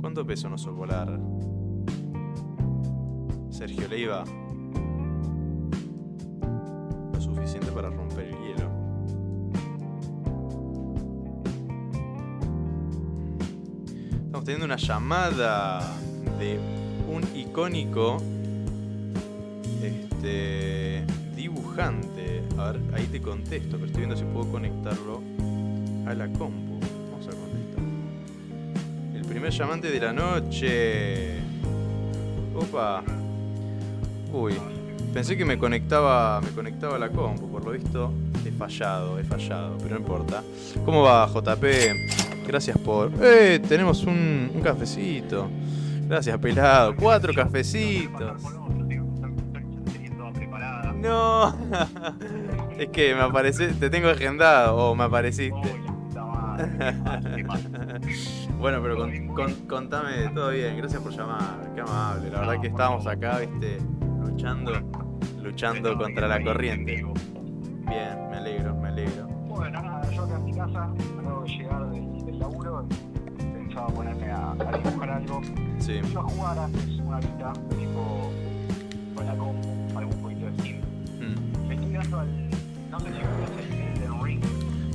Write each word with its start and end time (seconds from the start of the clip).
¿Cuánto 0.00 0.24
pesa 0.24 0.46
un 0.46 0.54
oso 0.54 0.74
polar? 0.74 1.18
Sergio 3.50 3.88
Leiva. 3.88 4.24
Lo 7.12 7.20
suficiente 7.20 7.72
para 7.72 7.90
romper 7.90 8.26
el 8.26 8.36
hielo. 8.36 8.70
Estamos 14.26 14.44
teniendo 14.44 14.66
una 14.66 14.76
llamada 14.76 15.80
de 16.38 16.58
un 17.12 17.24
icónico 17.36 18.18
este 19.82 21.04
dibujante. 21.34 22.44
A 22.56 22.72
ver, 22.72 22.80
ahí 22.94 23.06
te 23.06 23.20
contesto, 23.20 23.72
pero 23.72 23.86
estoy 23.86 24.02
viendo 24.02 24.16
si 24.16 24.24
puedo 24.24 24.50
conectarlo 24.52 25.22
a 26.06 26.14
la 26.14 26.28
compu. 26.32 26.67
Primer 29.38 29.52
llamante 29.52 29.88
de 29.88 30.00
la 30.00 30.12
noche. 30.12 31.38
Opa. 32.56 33.04
Uy, 34.32 34.54
pensé 35.14 35.36
que 35.36 35.44
me 35.44 35.56
conectaba, 35.56 36.40
me 36.40 36.48
conectaba 36.48 36.96
a 36.96 36.98
la 36.98 37.08
compu, 37.08 37.48
por 37.48 37.64
lo 37.64 37.70
visto 37.70 38.12
he 38.44 38.50
fallado, 38.50 39.16
he 39.16 39.22
fallado, 39.22 39.78
pero 39.78 39.90
no 39.90 40.00
importa. 40.00 40.42
¿Cómo 40.84 41.02
va, 41.02 41.24
JP? 41.28 41.64
Gracias 42.48 42.76
por... 42.78 43.12
¡Eh! 43.22 43.60
Tenemos 43.60 44.02
un, 44.02 44.50
un 44.52 44.60
cafecito. 44.60 45.48
Gracias, 46.08 46.36
pelado. 46.38 46.96
Cuatro 46.96 47.32
cafecitos. 47.32 48.42
No. 50.96 51.54
es 52.76 52.88
que 52.88 53.14
me 53.14 53.20
aparece, 53.20 53.68
te 53.68 53.88
tengo 53.88 54.08
agendado 54.08 54.76
o 54.76 54.96
me 54.96 55.04
apareciste. 55.04 55.87
Bueno, 58.58 58.82
pero 58.82 58.96
con- 58.96 59.28
con- 59.28 59.54
contame, 59.68 60.28
todo 60.34 60.50
bien, 60.50 60.76
gracias 60.76 61.00
por 61.02 61.12
llamar, 61.12 61.70
qué 61.74 61.80
amable. 61.80 62.30
La 62.30 62.40
verdad 62.40 62.60
que 62.60 62.66
estábamos 62.68 63.06
acá, 63.06 63.38
viste, 63.38 63.78
luchando, 64.24 64.72
luchando 65.42 65.96
contra 65.96 66.28
la 66.28 66.42
corriente. 66.42 67.02
Bien, 67.86 68.28
me 68.30 68.36
alegro, 68.36 68.74
me 68.76 68.88
alegro. 68.88 69.26
Bueno, 69.48 69.80
nada, 69.82 70.10
yo 70.10 70.24
acá 70.24 70.36
en 70.36 70.44
mi 70.44 70.52
casa, 70.54 70.90
acabo 71.20 71.42
de 71.42 71.48
llegar 71.48 71.90
del, 71.90 72.24
del 72.26 72.38
laburo 72.38 72.86
y 73.38 73.42
pensaba 73.64 73.86
ponerme 73.88 74.30
a, 74.30 74.50
a 74.52 74.78
dibujar 74.78 75.10
algo. 75.10 75.40
Sí, 75.78 76.00
a 76.16 76.22
jugar 76.22 76.58
antes 76.58 76.84
una 76.98 77.16
horita, 77.16 77.52
tipo 77.78 78.30
con 79.14 79.26
la 79.26 79.34
compu, 79.36 79.98
algún 79.98 80.16
poquito 80.22 80.46
de 80.46 80.52
Steam. 80.58 80.80
Mm. 81.18 81.68
Le 81.68 81.74
estoy 81.74 81.92
dando 81.92 82.20
al. 82.20 82.48
No 82.90 83.00
sé 83.00 83.06
si 83.06 83.20
conoces 83.20 83.70
el 83.70 84.02
Elden 84.02 84.24
Ring, 84.24 84.42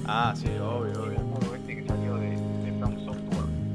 Ah, 0.06 0.34
sí, 0.36 0.48
obvio, 0.62 1.04
obvio. 1.04 1.23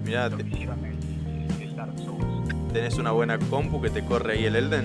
Mirá, 0.09 0.31
te- 0.31 0.43
el, 0.43 1.63
el 1.63 1.77
Dark 1.77 1.93
Souls. 1.99 2.73
tenés 2.73 2.95
una 2.99 3.11
buena 3.13 3.39
compu 3.39 3.81
que 3.81 3.91
te 3.91 4.05
corre 4.05 4.35
ahí 4.35 4.45
el 4.47 4.57
Elden. 4.57 4.85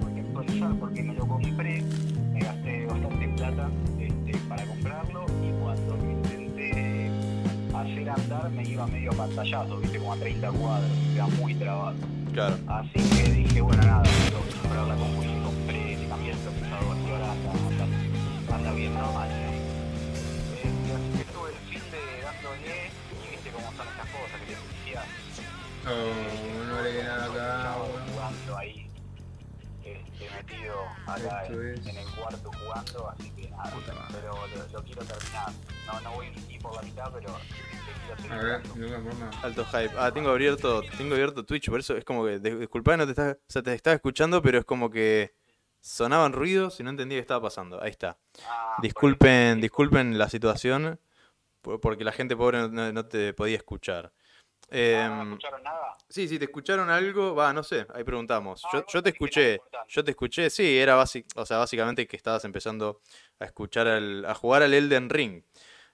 Tuve 0.00 0.14
que 0.14 0.20
actualizar 0.20 0.74
porque 0.78 1.02
me 1.02 1.14
lo 1.14 1.26
compré, 1.26 1.82
me 2.32 2.40
gasté 2.40 2.86
bastante 2.86 3.28
plata 3.36 3.68
este, 3.98 4.38
para 4.48 4.64
comprarlo 4.66 5.24
y 5.42 5.62
cuando 5.62 5.96
lo 5.96 6.10
intenté 6.10 7.10
hacer 7.74 8.10
andar 8.10 8.50
me 8.50 8.62
iba 8.68 8.86
medio 8.86 9.10
pantallazo, 9.12 9.78
viste, 9.78 9.98
como 9.98 10.12
a 10.12 10.16
30 10.16 10.50
cuadros, 10.52 10.90
era 11.14 11.26
muy 11.28 11.54
trabado. 11.54 11.96
Claro. 12.34 12.56
Así 12.66 12.92
que 13.16 13.30
dije, 13.32 13.60
bueno, 13.60 13.82
nada, 13.82 14.02
tengo 14.02 14.44
que 14.46 14.58
comprar 14.60 14.86
la 14.88 14.94
compu 14.94 15.22
y 15.22 15.42
compré, 15.42 15.98
cambié 16.08 16.30
el 16.32 16.38
procesador 16.38 16.96
y 17.06 17.10
ahora 17.10 17.32
anda, 17.32 17.84
anda, 17.84 18.56
anda 18.56 18.72
bien 18.72 18.94
normal. 18.94 19.28
Oh, 25.84 26.64
no 26.68 26.82
le 26.82 27.02
nada 27.02 27.24
acá, 27.26 27.74
jugando 28.12 28.56
ahí, 28.56 28.86
este, 29.84 30.30
metido 30.30 30.74
acá 31.06 31.46
en, 31.46 31.68
es- 31.74 31.86
en 31.86 31.96
el 31.96 32.06
cuarto 32.10 32.50
jugando, 32.52 33.08
así 33.10 33.30
que 33.30 33.48
nada, 33.50 33.72
pero 34.12 34.32
lo, 34.46 34.72
lo 34.78 34.84
quiero 34.84 35.02
terminar. 35.04 35.50
No, 35.86 36.00
no 36.02 36.12
voy 36.12 36.30
ni 36.48 36.58
por 36.58 36.76
la 36.76 36.82
mitad, 36.82 37.10
pero 37.12 37.30
A 38.30 38.36
ver. 38.36 38.62
Alto 39.42 39.64
hype. 39.64 39.90
Ah, 39.98 40.12
tengo 40.12 40.30
abierto, 40.30 40.82
tengo 40.96 41.14
abierto 41.14 41.44
Twitch, 41.44 41.68
por 41.68 41.80
eso 41.80 41.96
es 41.96 42.04
como 42.04 42.24
que, 42.24 42.40
dis- 42.40 42.58
disculpa, 42.58 42.96
no 42.96 43.04
te 43.04 43.10
estás, 43.12 43.34
o 43.34 43.38
sea, 43.52 43.62
te 43.62 43.74
estaba 43.74 43.94
escuchando, 43.94 44.40
pero 44.40 44.58
es 44.60 44.64
como 44.64 44.88
que 44.90 45.34
sonaban 45.80 46.32
ruidos 46.32 46.78
y 46.78 46.84
no 46.84 46.90
entendía 46.90 47.16
qué 47.18 47.22
estaba 47.22 47.42
pasando. 47.42 47.82
Ahí 47.82 47.90
está. 47.90 48.18
Ah, 48.46 48.76
Disculpen, 48.80 49.60
disculpen 49.60 50.16
la 50.16 50.28
situación, 50.28 51.00
por- 51.60 51.80
porque 51.80 52.04
la 52.04 52.12
gente 52.12 52.36
pobre 52.36 52.68
no, 52.68 52.92
no 52.92 53.06
te 53.06 53.34
podía 53.34 53.56
escuchar. 53.56 54.12
Ah, 54.74 55.08
¿No 55.08 55.22
Em, 55.22 55.28
escucharon 55.32 55.62
nada? 55.62 55.94
sí, 56.08 56.28
sí, 56.28 56.38
te 56.38 56.44
escucharon 56.46 56.88
algo, 56.90 57.34
va, 57.34 57.52
no 57.52 57.62
sé, 57.62 57.86
ahí 57.94 58.04
preguntamos. 58.04 58.64
Ah, 58.64 58.68
Yo, 58.72 58.86
yo 58.86 59.02
te 59.02 59.10
escuché, 59.10 59.60
yo 59.88 60.04
te 60.04 60.10
escuché, 60.12 60.48
sí, 60.50 60.78
era 60.78 60.94
básic, 60.94 61.26
o 61.36 61.44
sea, 61.44 61.58
básicamente 61.58 62.06
que 62.06 62.16
estabas 62.16 62.44
empezando 62.44 63.00
a 63.38 63.44
escuchar 63.44 63.86
al, 63.88 64.24
a 64.24 64.34
jugar 64.34 64.62
al 64.62 64.72
Elden 64.74 65.10
Ring. 65.10 65.42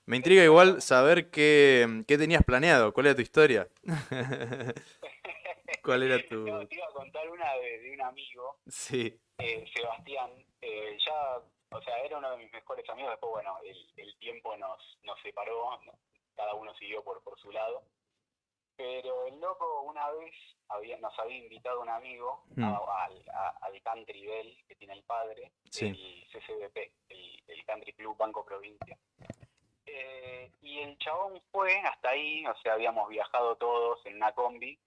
Me 0.06 0.16
intriga 0.16 0.42
igual 0.44 0.80
saber 0.80 1.30
qué, 1.30 2.02
qué 2.06 2.16
tenías 2.16 2.42
planeado, 2.44 2.92
cuál 2.94 3.06
era 3.06 3.16
tu 3.16 3.22
historia. 3.22 3.68
¿Cuál 5.82 6.02
era 6.02 6.18
tu...? 6.28 6.46
No, 6.46 6.66
te 6.66 6.74
iba 6.74 6.86
a 6.86 6.92
contar 6.92 7.28
una 7.30 7.52
de, 7.54 7.78
de 7.80 7.92
un 7.92 8.00
amigo, 8.02 8.58
Sí, 8.66 9.18
eh, 9.38 9.64
Sebastián, 9.74 10.30
eh, 10.60 10.98
ya, 11.06 11.38
o 11.70 11.82
sea, 11.82 11.98
era 12.04 12.18
uno 12.18 12.30
de 12.32 12.38
mis 12.38 12.52
mejores 12.52 12.88
amigos, 12.90 13.12
después, 13.12 13.30
bueno, 13.30 13.56
el, 13.64 13.76
el 13.96 14.18
tiempo 14.18 14.56
nos, 14.56 14.98
nos 15.04 15.18
separó, 15.22 15.78
no- 15.86 15.98
cada 16.36 16.54
uno 16.54 16.74
siguió 16.74 17.02
por, 17.02 17.22
por 17.22 17.38
su 17.40 17.50
lado, 17.50 17.82
pero 18.78 19.26
el 19.26 19.40
loco 19.40 19.82
una 19.82 20.08
vez 20.12 20.32
había, 20.68 20.96
nos 21.00 21.18
había 21.18 21.36
invitado 21.38 21.80
un 21.80 21.88
amigo 21.88 22.44
a- 22.62 23.04
al, 23.06 23.24
a- 23.34 23.58
al 23.62 23.82
Country 23.82 24.24
Bell 24.24 24.56
que 24.68 24.76
tiene 24.76 24.94
el 24.94 25.02
padre, 25.02 25.50
Sí. 25.68 25.86
el 25.86 26.24
CCBP, 26.30 26.92
el, 27.08 27.42
el 27.48 27.64
Country 27.64 27.92
Club 27.94 28.16
Banco 28.16 28.44
Provincia. 28.44 28.96
Eh, 29.84 30.52
y 30.62 30.78
el 30.78 30.96
chabón 30.98 31.42
fue 31.50 31.76
hasta 31.80 32.10
ahí, 32.10 32.46
o 32.46 32.54
sea, 32.58 32.74
habíamos 32.74 33.08
viajado 33.08 33.56
todos 33.56 34.04
en 34.06 34.16
una 34.16 34.32
combi, 34.32 34.78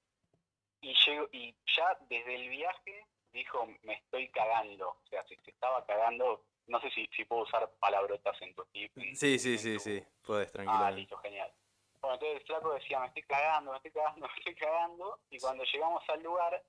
y, 0.80 0.94
llegó, 1.06 1.28
y 1.34 1.54
ya 1.76 1.98
desde 2.08 2.36
el 2.36 2.50
viaje 2.50 3.06
dijo, 3.34 3.68
me 3.84 3.94
estoy 3.96 4.30
cagando, 4.32 4.90
o 4.90 5.08
sea, 5.10 5.24
se, 5.28 5.36
se 5.42 5.52
estaba 5.52 5.86
cagando, 5.86 6.46
no 6.68 6.80
sé 6.80 6.90
si, 6.92 7.08
si 7.16 7.26
puedo 7.26 7.42
usar 7.44 7.70
palabrotas 7.80 8.42
en 8.42 8.54
tu 8.56 8.66
en- 8.74 9.16
sí, 9.18 9.38
sí, 9.38 9.58
sí, 9.58 9.74
tu- 9.76 9.80
sí, 9.82 10.04
puedes 10.22 10.48
Ah, 10.50 10.52
tranquilamente. 10.54 11.00
listo, 11.02 11.18
genial. 11.18 11.52
Bueno, 12.02 12.16
entonces 12.16 12.42
el 12.42 12.46
flaco 12.48 12.74
decía, 12.74 13.00
me 13.00 13.08
estoy 13.08 13.24
cagando, 13.24 13.72
me 13.72 13.78
estoy 13.78 13.92
cagando, 13.92 14.28
me 14.28 14.34
estoy 14.38 14.56
cagando, 14.56 15.20
y 15.30 15.40
cuando 15.40 15.64
llegamos 15.64 16.04
al 16.10 16.24
lugar 16.24 16.64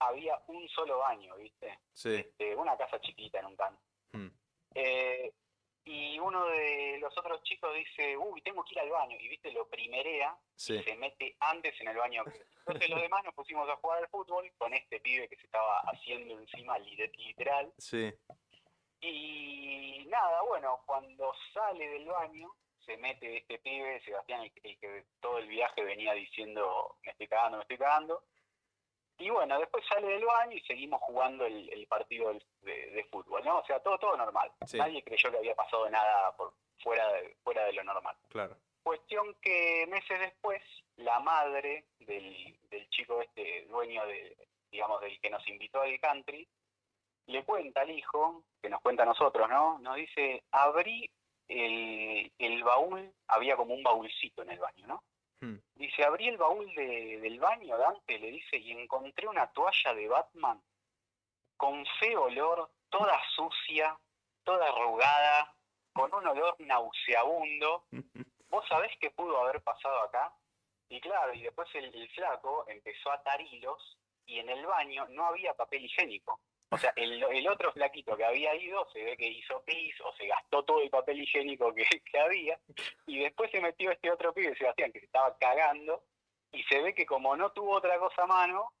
había 0.00 0.38
un 0.48 0.68
solo 0.68 0.98
baño, 0.98 1.36
¿viste? 1.36 1.78
Sí. 1.92 2.14
Este, 2.16 2.54
una 2.56 2.76
casa 2.76 3.00
chiquita 3.00 3.38
en 3.40 3.46
un 3.46 3.56
campo. 3.56 3.80
mm, 4.12 4.28
Eh, 4.74 5.32
y 5.88 6.18
uno 6.18 6.44
de 6.46 6.98
los 7.00 7.16
otros 7.16 7.40
chicos 7.44 7.72
dice, 7.74 8.16
uy, 8.16 8.42
tengo 8.42 8.64
que 8.64 8.74
ir 8.74 8.80
al 8.80 8.90
baño. 8.90 9.16
Y 9.20 9.28
viste, 9.28 9.52
lo 9.52 9.68
primerea 9.68 10.36
Sí. 10.56 10.74
y 10.74 10.82
se 10.82 10.96
mete 10.96 11.36
antes 11.38 11.80
en 11.80 11.88
el 11.88 11.96
baño. 11.96 12.24
Entonces 12.66 12.90
los 12.90 13.00
demás 13.00 13.22
nos 13.24 13.34
pusimos 13.34 13.68
a 13.68 13.76
jugar 13.76 13.98
al 13.98 14.08
fútbol 14.08 14.50
con 14.58 14.74
este 14.74 14.98
pibe 15.00 15.28
que 15.28 15.36
se 15.36 15.46
estaba 15.46 15.78
haciendo 15.82 16.34
encima 16.40 16.76
li- 16.78 16.96
literal. 17.18 17.72
Sí. 17.78 18.12
Y 19.00 20.04
nada, 20.08 20.42
bueno, 20.42 20.80
cuando 20.86 21.32
sale 21.54 21.86
del 21.88 22.06
baño, 22.06 22.50
se 22.86 22.96
mete 22.96 23.36
este 23.38 23.58
pibe, 23.58 24.00
Sebastián, 24.04 24.42
el, 24.42 24.52
que- 24.52 24.68
el 24.70 24.78
que 24.78 25.04
todo 25.20 25.38
el 25.38 25.48
viaje 25.48 25.82
venía 25.82 26.12
diciendo, 26.14 26.96
me 27.02 27.10
estoy 27.12 27.26
cagando, 27.28 27.58
me 27.58 27.62
estoy 27.62 27.78
cagando. 27.78 28.22
Y 29.18 29.30
bueno, 29.30 29.58
después 29.58 29.84
sale 29.88 30.06
del 30.08 30.24
baño 30.24 30.56
y 30.56 30.60
seguimos 30.60 31.00
jugando 31.02 31.44
el, 31.46 31.68
el 31.72 31.86
partido 31.86 32.32
de, 32.60 32.90
de 32.90 33.04
fútbol, 33.04 33.42
¿no? 33.44 33.58
O 33.58 33.64
sea, 33.66 33.80
todo 33.80 33.98
todo 33.98 34.16
normal. 34.16 34.52
Sí. 34.66 34.76
Nadie 34.78 35.02
creyó 35.02 35.30
que 35.30 35.38
había 35.38 35.54
pasado 35.54 35.88
nada 35.90 36.36
por 36.36 36.52
fuera 36.82 37.10
de, 37.14 37.34
fuera 37.42 37.64
de 37.64 37.72
lo 37.72 37.82
normal. 37.84 38.14
Claro. 38.28 38.56
Cuestión 38.82 39.34
que 39.40 39.86
meses 39.88 40.20
después, 40.20 40.62
la 40.96 41.18
madre 41.20 41.86
del, 42.00 42.58
del 42.70 42.88
chico 42.90 43.20
este, 43.22 43.64
dueño 43.66 44.06
de, 44.06 44.36
digamos, 44.70 45.00
del 45.00 45.18
que 45.20 45.30
nos 45.30 45.46
invitó 45.48 45.80
al 45.80 45.98
country, 45.98 46.46
le 47.26 47.42
cuenta 47.44 47.80
al 47.80 47.90
hijo, 47.90 48.44
que 48.62 48.68
nos 48.68 48.80
cuenta 48.82 49.02
a 49.02 49.06
nosotros, 49.06 49.48
¿no? 49.48 49.78
Nos 49.80 49.96
dice, 49.96 50.44
abrí 50.52 51.10
el, 51.48 52.32
el 52.38 52.64
baúl, 52.64 53.12
había 53.28 53.56
como 53.56 53.74
un 53.74 53.82
baúlcito 53.82 54.42
en 54.42 54.50
el 54.50 54.58
baño, 54.58 54.86
¿no? 54.86 55.02
Hmm. 55.40 55.56
Dice, 55.74 56.04
abrí 56.04 56.28
el 56.28 56.38
baúl 56.38 56.72
de- 56.74 57.18
del 57.20 57.38
baño, 57.38 57.76
Dante, 57.76 58.18
le 58.18 58.30
dice, 58.32 58.56
y 58.56 58.72
encontré 58.72 59.28
una 59.28 59.46
toalla 59.52 59.94
de 59.94 60.08
Batman 60.08 60.62
con 61.56 61.84
feo 62.00 62.24
olor, 62.24 62.70
toda 62.88 63.18
sucia, 63.34 63.98
toda 64.44 64.68
arrugada, 64.68 65.54
con 65.92 66.12
un 66.14 66.26
olor 66.26 66.56
nauseabundo. 66.60 67.84
¿Vos 68.48 68.66
sabés 68.68 68.92
qué 69.00 69.10
pudo 69.10 69.38
haber 69.42 69.62
pasado 69.62 70.00
acá? 70.02 70.32
Y 70.88 71.00
claro, 71.00 71.34
y 71.34 71.42
después 71.42 71.68
el, 71.74 71.86
el 71.94 72.08
flaco 72.10 72.64
empezó 72.68 73.10
a 73.10 73.14
atar 73.14 73.40
hilos 73.40 73.98
y 74.24 74.38
en 74.38 74.48
el 74.48 74.64
baño 74.66 75.06
no 75.08 75.26
había 75.26 75.54
papel 75.54 75.84
higiénico. 75.84 76.40
O 76.76 76.78
sea, 76.78 76.92
el, 76.96 77.48
otro 77.48 77.72
flaquito 77.72 78.14
que 78.18 78.24
había 78.24 78.54
ido 78.54 78.86
se 78.92 79.02
ve 79.02 79.16
que 79.16 79.26
hizo 79.26 79.62
pis 79.64 79.98
o 80.02 80.12
se 80.12 80.26
gastó 80.26 80.62
todo 80.62 80.82
el 80.82 80.90
papel 80.90 81.22
higiénico 81.22 81.72
que, 81.74 82.18
había. 82.18 82.58
Y 83.06 83.20
después 83.20 83.50
se 83.50 83.62
metió 83.62 83.90
este 83.90 84.10
otro 84.10 84.34
pibe, 84.34 84.54
Sebastián, 84.56 84.92
que 84.92 85.00
se 85.00 85.06
estaba 85.06 85.36
cagando. 85.38 86.04
Y 86.52 86.62
se 86.64 86.82
ve 86.82 86.94
que 86.94 87.06
como 87.06 87.34
no 87.34 87.50
tuvo 87.52 87.76
otra 87.76 87.98
cosa 87.98 88.24
a 88.24 88.26
mano, 88.26 88.72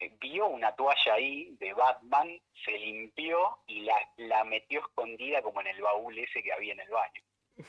eh, 0.00 0.10
vio 0.20 0.46
una 0.46 0.74
toalla 0.74 1.14
ahí 1.14 1.54
de 1.60 1.72
Batman, 1.74 2.40
se 2.64 2.72
limpió 2.72 3.58
y 3.68 3.82
la, 3.82 3.94
la 4.16 4.42
metió 4.42 4.80
escondida 4.80 5.42
como 5.42 5.60
en 5.60 5.68
el 5.68 5.80
baúl 5.80 6.18
ese 6.18 6.42
que 6.42 6.52
había 6.52 6.72
en 6.72 6.80
el 6.80 6.90
baño. 6.90 7.22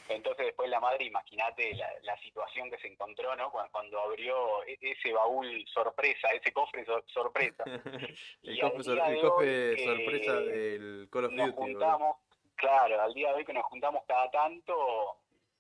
Entonces 0.10 0.46
después 0.48 0.70
la 0.70 0.80
madre, 0.80 1.06
imagínate 1.06 1.76
la, 1.76 1.90
la 2.04 2.18
situación 2.20 2.70
que 2.72 2.78
se 2.78 2.88
encontró, 2.88 3.36
¿no? 3.36 3.52
Cuando, 3.52 3.72
cuando 3.72 4.00
abrió 4.00 4.64
e- 4.66 4.78
ese 4.82 5.12
baúl 5.12 5.66
sorpresa, 5.74 6.30
ese 6.30 6.52
cofre 6.54 6.86
sor- 6.86 7.04
sorpresa. 7.08 7.64
el 8.44 8.60
cofre, 8.62 8.84
sor- 8.84 8.96
día 8.96 9.08
el 9.08 9.16
de 9.16 9.22
cofre 9.22 9.70
hoy, 9.72 9.80
sorpresa 9.86 10.32
eh, 10.40 10.44
del 10.46 11.10
Call 11.12 11.26
of 11.26 11.32
nos 11.34 11.46
Duty. 11.48 11.58
boludo. 11.58 11.74
juntamos, 11.80 12.18
claro, 12.56 13.02
al 13.02 13.14
día 13.14 13.30
de 13.30 13.34
hoy 13.36 13.46
que 13.46 13.54
nos 13.54 13.66
juntamos 13.66 14.04
cada 14.08 14.32
tanto 14.32 15.18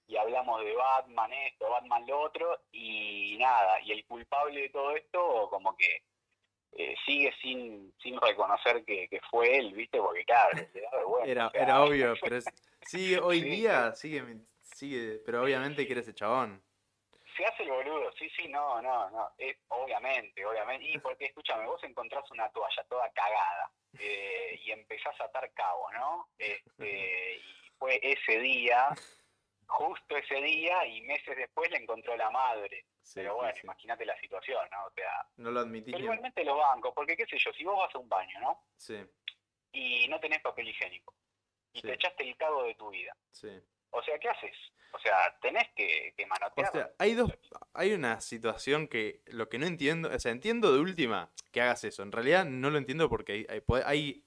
y 0.07 0.17
hablamos 0.17 0.63
de 0.63 0.73
Batman 0.73 1.31
esto, 1.33 1.69
Batman 1.69 2.05
lo 2.07 2.21
otro, 2.21 2.59
y 2.71 3.37
nada, 3.39 3.79
y 3.81 3.91
el 3.91 4.05
culpable 4.05 4.61
de 4.61 4.69
todo 4.69 4.91
esto 4.95 5.49
como 5.49 5.75
que 5.77 6.01
eh, 6.75 6.95
sigue 7.05 7.33
sin, 7.41 7.93
sin 8.01 8.19
reconocer 8.19 8.83
que, 8.85 9.07
que 9.07 9.19
fue 9.29 9.57
él, 9.57 9.73
¿viste? 9.73 9.99
Porque 9.99 10.25
claro, 10.25 10.57
le 10.73 10.81
da 10.81 10.89
vergüenza, 10.91 11.31
Era, 11.31 11.51
era 11.53 11.81
obvio, 11.83 12.13
pero 12.21 12.37
es- 12.37 12.45
sigue 12.81 13.19
hoy 13.19 13.41
Sí, 13.41 13.49
día, 13.49 13.93
sigue, 13.93 14.23
sigue, 14.61 15.21
pero 15.25 15.43
obviamente 15.43 15.85
que 15.85 15.93
eres 15.93 16.07
ese 16.07 16.15
chabón. 16.15 16.61
Se 17.35 17.43
hace 17.45 17.63
el 17.63 17.69
boludo, 17.71 18.11
sí, 18.13 18.29
sí, 18.35 18.47
no, 18.47 18.79
no, 18.81 19.09
no, 19.09 19.31
es, 19.39 19.57
obviamente, 19.69 20.45
obviamente, 20.45 20.85
y 20.87 20.99
porque 20.99 21.25
escúchame, 21.25 21.65
vos 21.65 21.83
encontrás 21.83 22.29
una 22.29 22.47
toalla 22.49 22.83
toda 22.87 23.09
cagada 23.11 23.71
eh, 23.97 24.59
y 24.63 24.71
empezás 24.71 25.19
a 25.19 25.23
atar 25.25 25.51
cabo, 25.53 25.91
¿no? 25.93 26.27
Este, 26.37 27.37
y 27.37 27.71
fue 27.79 27.99
ese 28.03 28.37
día, 28.39 28.89
justo 29.67 30.15
ese 30.17 30.35
día, 30.41 30.85
y 30.87 31.01
meses 31.01 31.35
después 31.37 31.69
le 31.71 31.77
encontró 31.77 32.15
la 32.15 32.29
madre. 32.29 32.85
Sí, 33.01 33.15
Pero 33.15 33.35
bueno, 33.35 33.53
sí. 33.53 33.61
imagínate 33.63 34.05
la 34.05 34.17
situación, 34.19 34.65
¿no? 34.71 34.85
O 34.85 34.91
sea, 34.91 35.27
No 35.37 35.51
lo 35.51 35.59
admitís 35.61 35.91
pero 35.93 36.03
igualmente 36.05 36.43
los 36.43 36.57
bancos, 36.57 36.93
porque 36.95 37.17
qué 37.17 37.25
sé 37.25 37.37
yo, 37.37 37.51
si 37.53 37.63
vos 37.63 37.77
vas 37.77 37.93
a 37.93 37.97
un 37.99 38.07
baño, 38.09 38.39
¿no? 38.39 38.65
Sí, 38.77 38.97
Y 39.73 40.07
no 40.07 40.19
tenés 40.19 40.41
papel 40.41 40.67
higiénico, 40.69 41.13
y 41.73 41.81
te 41.81 41.93
echaste 41.93 42.23
el 42.23 42.37
cago 42.37 42.63
de 42.63 42.75
tu 42.75 42.89
vida, 42.91 43.15
sí. 43.31 43.49
o 43.89 44.01
sea, 44.03 44.17
¿qué 44.19 44.29
haces? 44.29 44.55
O 44.93 44.99
sea, 44.99 45.17
tenés 45.41 45.67
que, 45.75 46.13
que 46.15 46.23
O 46.23 46.27
manotear. 46.27 46.71
sea, 46.71 46.91
hay 46.99 47.15
dos, 47.15 47.31
hay 47.73 47.93
una 47.93 48.21
situación 48.21 48.87
que 48.87 49.21
lo 49.25 49.49
que 49.49 49.57
no 49.57 49.65
entiendo, 49.65 50.09
o 50.13 50.19
sea, 50.19 50.31
entiendo 50.31 50.71
de 50.71 50.79
última 50.79 51.31
que 51.51 51.61
hagas 51.61 51.83
eso. 51.83 52.03
En 52.03 52.11
realidad 52.11 52.45
no 52.45 52.69
lo 52.69 52.77
entiendo 52.77 53.09
porque 53.09 53.47
hay, 53.49 53.63
hay- 53.85 54.23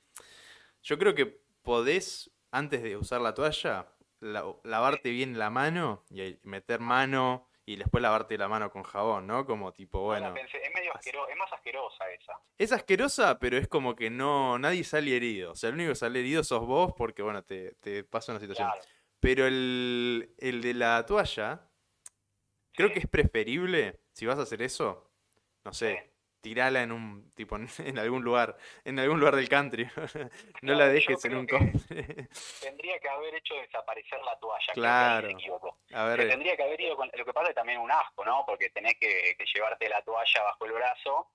yo 0.83 0.99
creo 0.99 1.15
que 1.15 1.27
podés 1.63 2.33
antes 2.51 2.83
de 2.83 2.97
usar 2.97 3.21
la 3.21 3.33
toalla 3.33 3.87
la- 4.21 4.45
lavarte 4.65 5.11
bien 5.11 5.39
la 5.39 5.51
mano 5.51 6.05
y 6.11 6.21
ahí 6.21 6.39
meter 6.43 6.81
mano 6.81 7.49
y 7.69 7.77
después 7.77 8.01
lavarte 8.01 8.39
la 8.39 8.47
mano 8.49 8.71
con 8.71 8.85
jabón, 8.85 9.27
¿no? 9.27 9.45
Como 9.45 9.73
tipo, 9.73 10.01
bueno, 10.01 10.33
pensé, 10.33 10.59
es 10.63 10.73
medio 10.75 10.91
así. 10.95 11.11
asquero- 11.11 11.29
es 11.29 11.37
más 11.37 11.53
asquerosa 11.53 12.11
esa. 12.13 12.33
es 12.59 12.71
asquerosa, 12.73 13.39
pero 13.41 13.57
es 13.59 13.67
como 13.69 13.97
que 13.97 14.09
no, 14.09 14.57
nadie 14.59 14.85
sale 14.85 15.17
herido. 15.17 15.53
O 15.53 15.55
sea, 15.57 15.69
el 15.71 15.75
único 15.75 15.91
que 15.91 15.97
sale 15.97 16.21
herido 16.21 16.45
sos 16.45 16.65
vos 16.65 16.93
porque, 16.97 17.23
bueno, 17.23 17.43
te, 17.43 17.73
te 17.81 18.05
pasa 18.05 18.31
una 18.33 18.41
situación. 18.41 18.69
Claro. 18.69 18.83
Pero 19.19 19.47
el, 19.47 20.33
el 20.39 20.61
de 20.63 20.75
la 20.75 21.05
toalla, 21.07 21.69
creo 22.73 22.89
Sí. 22.89 22.95
que 22.95 23.01
es 23.01 23.07
preferible, 23.09 24.01
si 24.13 24.27
vas 24.27 24.39
a 24.39 24.43
hacer 24.43 24.63
eso, 24.63 25.11
no 25.65 25.73
sé, 25.73 25.97
Sí. 26.05 26.11
Tirala 26.41 26.83
en 26.83 26.93
un, 26.93 27.31
tipo, 27.35 27.57
en, 27.79 27.99
algún 27.99 28.23
lugar, 28.23 28.57
en 28.85 28.99
algún 28.99 29.19
lugar 29.19 29.37
del 29.37 29.49
country. 29.49 29.85
no 30.63 30.73
la 30.73 30.77
Claro, 30.77 30.93
dejes 30.93 31.25
en 31.25 31.37
un. 31.37 31.47
Tendría 32.61 32.99
que 33.01 33.09
haber 33.09 33.35
hecho 33.35 33.55
desaparecer 33.55 34.21
la 34.23 34.39
toalla. 34.39 34.73
Claro. 34.75 35.29
A 35.93 36.11
Que 36.11 36.17
ver, 36.17 36.29
tendría 36.29 36.57
que 36.57 36.63
haber 36.63 36.81
ido 36.81 36.97
con... 36.97 37.11
Lo 37.17 37.25
que 37.25 37.33
pasa 37.33 37.49
es 37.51 37.55
también 37.55 37.81
un 37.81 37.91
asco, 37.91 38.25
¿no? 38.25 38.45
Porque 38.47 38.71
tenés 38.71 38.95
que, 39.01 39.35
que 39.37 39.45
llevarte 39.55 39.89
la 39.89 40.03
toalla 40.03 40.43
bajo 40.43 40.67
el 40.67 40.73
brazo 40.73 41.31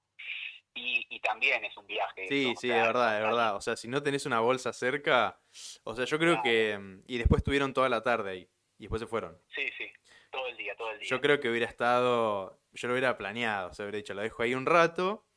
y, 0.74 1.06
y 1.09 1.19
también 1.19 1.65
es 1.65 1.75
un 1.75 1.86
viaje. 1.86 2.27
sí, 2.30 2.53
sí, 2.57 2.69
es 2.71 2.81
verdad, 2.81 3.18
es 3.18 3.24
verdad. 3.25 3.56
O 3.56 3.62
sea, 3.62 3.75
si 3.75 3.88
no 3.88 4.01
tenés 4.01 4.25
una 4.25 4.39
bolsa 4.39 4.71
cerca, 4.71 5.39
o 5.83 5.95
sea, 5.95 6.06
yo 6.06 6.18
creo 6.18 6.42
que... 6.42 6.77
mm, 6.77 7.03
Y 7.07 7.18
después 7.18 7.39
estuvieron 7.39 7.74
toda 7.74 7.89
la 7.89 8.01
tarde 8.03 8.31
ahí, 8.31 8.50
y 8.77 8.83
después 8.83 9.01
se 9.01 9.07
fueron. 9.07 9.38
Sí, 9.53 9.68
sí. 9.77 9.92
Todo 10.30 10.48
el 10.48 10.56
día, 10.56 10.74
todo 10.77 10.92
el 10.92 11.00
día. 11.00 11.09
Yo 11.09 11.19
creo 11.19 11.39
que 11.42 11.50
hubiera 11.50 11.65
estado, 11.68 12.60
yo 12.73 12.88
lo 12.88 12.94
hubiera 12.94 13.18
planeado, 13.18 13.69
o 13.69 13.73
sea, 13.73 13.85
hubiera 13.85 13.97
dicho, 13.97 14.13
la 14.13 14.23
dejo 14.23 14.44
ahí 14.44 14.53
un 14.56 14.65
rato, 14.65 15.27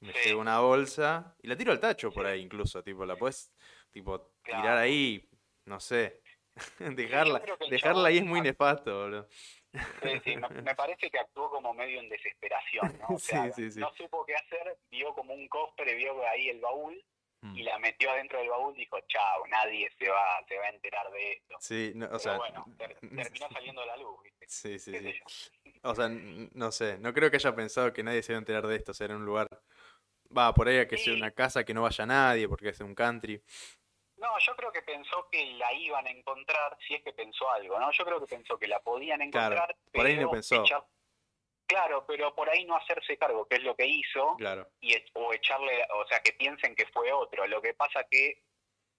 me 0.00 0.12
Sí. 0.12 0.28
llevo 0.28 0.40
una 0.40 0.60
bolsa 0.60 1.34
y 1.42 1.48
la 1.48 1.56
tiro 1.56 1.72
al 1.72 1.80
tacho 1.80 2.12
por 2.12 2.26
Sí. 2.26 2.32
ahí 2.32 2.40
incluso, 2.40 2.82
tipo, 2.82 3.04
la 3.06 3.16
puedes, 3.16 3.52
tipo, 3.90 4.32
tirar 4.42 4.76
ahí, 4.78 5.28
no 5.64 5.80
sé, 5.80 6.22
dejarla, 6.78 7.42
dejarla 7.70 8.08
ahí 8.08 8.18
es 8.18 8.24
muy 8.24 8.40
nefasto, 8.40 9.02
boludo. 9.02 9.28
Sí, 10.02 10.20
sí, 10.24 10.36
me, 10.36 10.74
parece 10.74 11.10
que 11.10 11.18
actuó 11.18 11.50
como 11.50 11.74
medio 11.74 12.00
en 12.00 12.08
desesperación, 12.08 12.98
¿no? 12.98 13.08
O 13.08 13.18
Sí, 13.18 13.32
sea, 13.32 13.52
sí, 13.52 13.70
sí. 13.70 13.80
no 13.80 13.92
supo 13.94 14.24
qué 14.24 14.34
hacer, 14.34 14.78
vio 14.90 15.14
como 15.14 15.34
un 15.34 15.48
cofre, 15.48 15.94
vio 15.94 16.26
ahí 16.28 16.48
el 16.48 16.60
baúl. 16.60 17.02
Y 17.54 17.62
la 17.62 17.78
metió 17.78 18.10
adentro 18.10 18.38
del 18.38 18.48
baúl, 18.48 18.74
dijo, 18.74 18.98
chao, 19.08 19.46
nadie 19.48 19.90
se 19.98 20.08
va, 20.08 20.44
se 20.48 20.56
va 20.58 20.66
a 20.66 20.70
enterar 20.70 21.10
de 21.10 21.32
esto. 21.32 21.56
Sí, 21.60 21.92
no, 21.94 22.06
o 22.06 22.08
Pero 22.10 22.20
sea, 22.20 22.38
bueno, 22.38 22.66
ter- 22.78 23.00
terminó 23.14 23.48
saliendo 23.52 23.82
a 23.82 23.86
la 23.86 23.96
luz, 23.96 24.22
¿viste? 24.22 24.46
sí, 24.46 24.78
sí, 24.78 24.92
sí. 24.98 25.14
O 25.82 25.94
sea, 25.94 26.08
no 26.08 26.72
sé, 26.72 26.98
no 26.98 27.12
creo 27.12 27.30
que 27.30 27.36
haya 27.36 27.54
pensado 27.54 27.92
que 27.92 28.02
nadie 28.02 28.22
se 28.22 28.32
iba 28.32 28.38
a 28.38 28.40
enterar 28.40 28.66
de 28.66 28.76
esto, 28.76 28.90
o 28.90 28.94
sea, 28.94 29.04
era 29.06 29.16
un 29.16 29.24
lugar, 29.24 29.48
va, 30.36 30.52
por 30.54 30.68
ahí 30.68 30.78
a 30.78 30.88
que 30.88 30.98
sea 30.98 31.14
una 31.14 31.30
casa 31.30 31.64
que 31.64 31.74
no 31.74 31.82
vaya 31.82 32.06
nadie, 32.06 32.48
porque 32.48 32.70
es 32.70 32.80
un 32.80 32.94
country. 32.94 33.42
No, 34.16 34.28
yo 34.38 34.56
creo 34.56 34.72
que 34.72 34.82
pensó 34.82 35.28
que 35.30 35.44
la 35.54 35.72
iban 35.74 36.06
a 36.06 36.10
encontrar, 36.10 36.76
si 36.86 36.94
es 36.94 37.02
que 37.02 37.12
pensó 37.12 37.50
algo, 37.50 37.78
¿no? 37.78 37.90
Yo 37.92 38.04
creo 38.04 38.18
que 38.20 38.26
pensó 38.26 38.58
que 38.58 38.66
la 38.66 38.80
podían 38.80 39.20
Claro, 39.30 39.56
encontrar, 39.56 39.76
por 39.92 40.06
ahí 40.06 40.16
no 40.16 40.30
pensó. 40.30 40.56
echar- 40.56 40.84
Claro, 41.66 42.04
pero 42.06 42.34
por 42.34 42.48
ahí 42.48 42.64
no 42.64 42.76
hacerse 42.76 43.16
cargo, 43.18 43.46
que 43.46 43.56
es 43.56 43.62
lo 43.62 43.74
que 43.74 43.86
hizo, 43.86 44.36
Claro, 44.38 44.68
y 44.80 44.94
o 45.14 45.32
echarle, 45.32 45.86
o 45.94 46.06
sea, 46.06 46.20
que 46.20 46.32
piensen 46.32 46.74
que 46.74 46.86
fue 46.86 47.12
otro. 47.12 47.46
Lo 47.46 47.60
que 47.60 47.74
pasa 47.74 48.04
que 48.10 48.42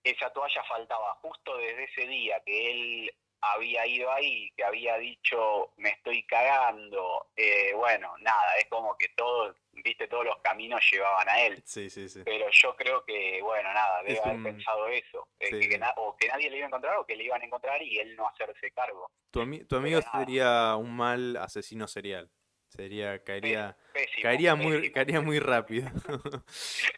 esa 0.03 0.29
toalla 0.31 0.63
faltaba 0.63 1.15
justo 1.21 1.57
desde 1.57 1.85
ese 1.85 2.07
día 2.07 2.41
que 2.45 2.71
él 2.71 3.11
había 3.41 3.85
ido 3.85 4.11
ahí, 4.11 4.49
que 4.57 4.63
había 4.63 4.97
dicho 4.97 5.71
me 5.77 5.89
estoy 5.89 6.25
cagando, 6.25 7.27
eh, 7.35 7.71
bueno, 7.75 8.13
nada, 8.19 8.55
es 8.57 8.65
como 8.65 8.97
que 8.97 9.09
todo, 9.09 9.55
viste, 9.71 10.07
todos 10.07 10.25
los 10.25 10.37
caminos 10.41 10.81
llevaban 10.91 11.29
a 11.29 11.41
él. 11.43 11.61
sí, 11.65 11.89
sí, 11.89 12.09
sí. 12.09 12.21
Pero 12.25 12.47
yo 12.51 12.75
creo 12.75 13.05
que, 13.05 13.41
bueno, 13.43 13.71
nada, 13.73 14.01
debe 14.01 14.13
Es 14.15 14.21
haber 14.21 14.35
un- 14.37 14.43
pensado 14.43 14.87
eso, 14.87 15.27
eh, 15.39 15.49
que, 15.51 15.79
o 15.97 16.15
que 16.17 16.27
nadie 16.27 16.49
le 16.49 16.57
iba 16.57 16.65
a 16.65 16.67
encontrar 16.69 16.97
o 16.97 17.05
que 17.05 17.15
le 17.15 17.23
iban 17.25 17.41
a 17.41 17.45
encontrar 17.45 17.81
y 17.81 17.99
él 17.99 18.15
no 18.15 18.27
hacerse 18.27 18.71
cargo. 18.71 19.09
Tu, 19.31 19.39
ami- 19.41 19.67
tu 19.67 19.75
amigo 19.75 20.01
sería 20.01 20.75
un 20.75 20.95
mal 20.95 21.37
asesino 21.37 21.87
serial. 21.87 22.29
Sería, 22.69 23.23
caería, 23.23 23.77
Pésimo. 23.93 24.21
caería 24.23 24.55
muy, 24.55 24.71
pésimo, 24.77 24.93
caería 24.93 25.21
muy 25.21 25.39
rápido. 25.39 25.89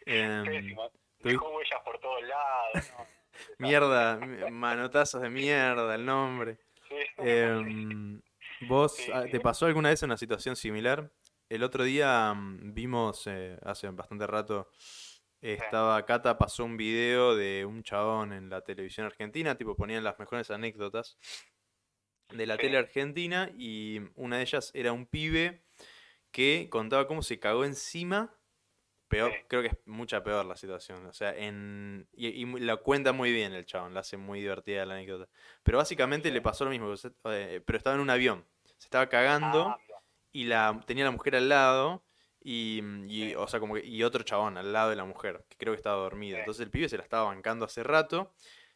Em, 0.05 0.46
pésimo. 0.46 0.89
tu- 1.20 1.29
Dejó 1.29 1.50
huellas 1.55 1.79
por 1.84 2.00
todos 2.00 2.22
lados, 2.24 2.91
¿no? 2.98 3.08
mierda, 3.60 4.17
mi- 4.17 4.51
manotazos 4.51 5.22
de 5.22 5.29
mierda, 5.29 5.96
el 5.96 6.05
nombre. 6.05 6.58
Sí. 6.88 6.96
Em, 7.17 8.22
¿Vos 8.62 8.96
Sí, 8.96 9.12
ah, 9.13 9.24
sí. 9.24 9.32
te 9.32 9.39
pasó 9.39 9.65
alguna 9.67 9.89
vez 9.89 10.01
una 10.03 10.17
situación 10.17 10.55
similar? 10.55 11.12
El 11.48 11.63
otro 11.63 11.84
día 11.84 12.34
mm, 12.34 12.74
vimos, 12.74 13.25
eh, 13.27 13.58
hace 13.63 13.88
bastante 13.89 14.27
rato, 14.27 14.70
estaba 15.41 16.05
Cata, 16.05 16.38
pasó 16.38 16.65
un 16.65 16.75
video 16.75 17.36
de 17.36 17.63
un 17.65 17.84
chabón 17.84 18.34
en 18.34 18.50
la 18.50 18.62
televisión 18.62 19.05
argentina, 19.05 19.55
tipo 19.55 19.75
ponían 19.75 20.03
las 20.03 20.20
mejores 20.20 20.51
anécdotas 20.51 21.17
de 22.31 22.45
la 22.45 22.57
tele 22.57 22.77
argentina 22.77 23.51
y 23.57 24.01
una 24.15 24.38
de 24.38 24.43
ellas 24.43 24.71
era 24.74 24.91
un 24.91 25.05
pibe 25.05 25.63
que 26.31 26.67
contaba 26.69 27.07
cómo 27.07 27.24
se 27.24 27.39
cagó 27.39 27.65
encima. 27.65 28.36
Peor, 29.07 29.33
creo 29.48 29.63
que 29.63 29.69
es 29.69 29.77
mucha 29.86 30.24
peor 30.24 30.45
la 30.45 30.55
situación. 30.55 31.05
O 31.07 31.13
sea, 31.13 31.36
en. 31.36 32.07
Y, 32.13 32.45
la 32.59 32.77
cuenta 32.77 33.12
muy 33.12 33.31
bien 33.31 33.53
el 33.53 33.65
chabón, 33.65 33.95
la 33.95 34.01
hace 34.01 34.17
muy 34.17 34.39
divertida 34.39 34.86
la 34.86 34.93
anécdota. 34.93 35.27
Pero 35.63 35.79
básicamente 35.79 36.29
le 36.29 36.41
pasó 36.41 36.63
lo 36.65 36.71
mismo, 36.71 36.93
eh, 37.25 37.62
pero 37.65 37.77
estaba 37.77 37.95
en 37.95 38.01
un 38.01 38.12
avión. 38.12 38.45
Se 38.77 38.86
estaba 38.86 39.09
cagando 39.09 39.69
Ah, 39.69 39.79
y 40.31 40.43
la 40.43 40.79
tenía 40.86 41.05
la 41.05 41.12
mujer 41.12 41.36
al 41.36 41.50
lado. 41.50 42.03
Y, 42.41 43.33
o 43.36 43.48
sea, 43.48 43.59
como 43.59 43.75
que, 43.75 43.86
y 43.86 44.03
otro 44.03 44.24
chabón 44.24 44.57
al 44.57 44.71
lado 44.71 44.91
de 44.91 44.95
la 44.95 45.05
mujer, 45.05 45.43
que 45.50 45.57
creo 45.57 45.74
que 45.74 45.77
estaba 45.77 45.98
dormida. 45.98 46.38
Sí. 46.38 46.39
Entonces 46.41 46.63
el 46.63 46.71
pibe 46.71 46.88
se 46.88 46.98
la 46.98 47.03
estaba 47.03 47.24
bancando 47.25 47.65
hace 47.65 47.83
rato. 47.83 48.31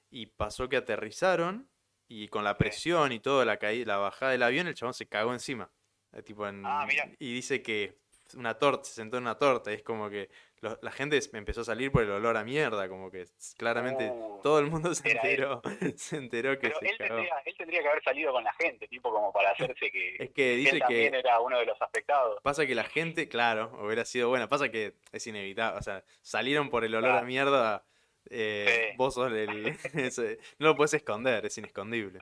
Y 0.10 0.28
pasó 0.28 0.68
que 0.68 0.78
aterrizaron. 0.78 1.70
Y 2.08 2.28
con 2.28 2.44
la 2.44 2.58
presión 2.58 3.12
y 3.12 3.20
todo, 3.20 3.44
la 3.46 3.58
caída, 3.58 3.94
la 3.94 3.98
bajada 3.98 4.32
del 4.34 4.44
avión, 4.44 4.68
el 4.68 4.76
chabón 4.76 4.94
se 4.94 5.08
cagó 5.08 5.34
encima. 5.34 5.70
Eh, 6.14 6.22
tipo 6.22 6.48
en- 6.48 6.64
Ah, 6.66 6.86
mira. 6.88 7.10
y 7.18 7.34
dice 7.34 7.62
que 7.64 7.98
una 8.36 8.54
torta, 8.58 8.84
se 8.86 8.94
sentó 8.94 9.18
en 9.18 9.24
una 9.24 9.38
torta, 9.38 9.72
y 9.72 9.76
es 9.76 9.84
como 9.84 10.10
que 10.10 10.30
lo- 10.62 10.78
la 10.82 10.92
gente 10.92 11.20
empezó 11.34 11.62
a 11.62 11.66
salir 11.66 11.92
por 11.92 12.04
el 12.04 12.10
olor 12.12 12.38
a 12.38 12.44
mierda, 12.44 12.88
como 12.88 13.12
que 13.12 13.26
claramente 13.58 14.10
Uh, 14.12 14.40
todo 14.42 14.60
el 14.60 14.68
mundo 14.68 14.94
se 14.96 15.12
era 15.12 15.22
él. 15.24 15.30
enteró, 15.32 15.62
se 15.98 16.18
enteró 16.18 16.52
que 16.60 16.68
Pero 16.70 16.80
se 16.80 16.86
él 16.88 16.98
cagó. 16.98 17.16
tendría, 17.16 17.34
él 17.46 17.56
tendría 17.58 17.82
que 17.82 17.88
haber 17.90 18.04
salido 18.04 18.32
con 18.32 18.44
la 18.44 18.54
gente, 18.54 18.88
tipo 18.88 19.12
como 19.12 19.32
para 19.34 19.52
hacerse 19.52 19.92
que, 19.92 20.16
Es 20.20 20.30
que 20.30 20.34
que 20.34 20.56
dice 20.56 20.76
él 20.76 20.80
también 20.80 21.12
que 21.12 21.20
era 21.20 21.40
uno 21.42 21.60
de 21.60 21.66
los 21.66 21.82
afectados. 21.82 22.40
pasa 22.44 22.66
que 22.66 22.76
la 22.76 22.84
gente, 22.86 23.28
claro, 23.28 23.72
hubiera 23.84 24.06
sido 24.06 24.30
buena, 24.30 24.48
pasa 24.48 24.70
que 24.70 24.96
es 25.12 25.28
inevitable, 25.28 25.80
o 25.80 25.82
sea, 25.84 26.04
salieron 26.22 26.70
por 26.70 26.86
el 26.86 26.96
olor 26.96 27.12
a 27.18 27.22
mierda, 27.24 27.86
eh, 28.30 28.90
Sí. 28.92 28.98
vos 28.98 29.14
sos 29.14 29.32
el, 29.32 29.68
ese- 29.94 30.40
no 30.60 30.68
lo 30.68 30.76
puedes 30.76 30.94
esconder, 30.94 31.46
es 31.46 31.58
inescondible. 31.58 32.20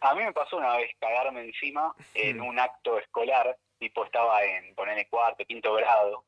A 0.00 0.14
mí 0.14 0.22
me 0.22 0.32
pasó 0.32 0.56
una 0.58 0.76
vez 0.76 0.90
cagarme 1.00 1.40
encima 1.44 1.94
en 2.14 2.38
Mm. 2.38 2.46
un 2.46 2.58
acto 2.60 2.98
escolar, 2.98 3.56
tipo 3.78 4.04
estaba 4.04 4.44
en 4.44 4.74
ponerle 4.74 5.08
cuarto, 5.08 5.44
quinto 5.44 5.72
grado, 5.74 6.24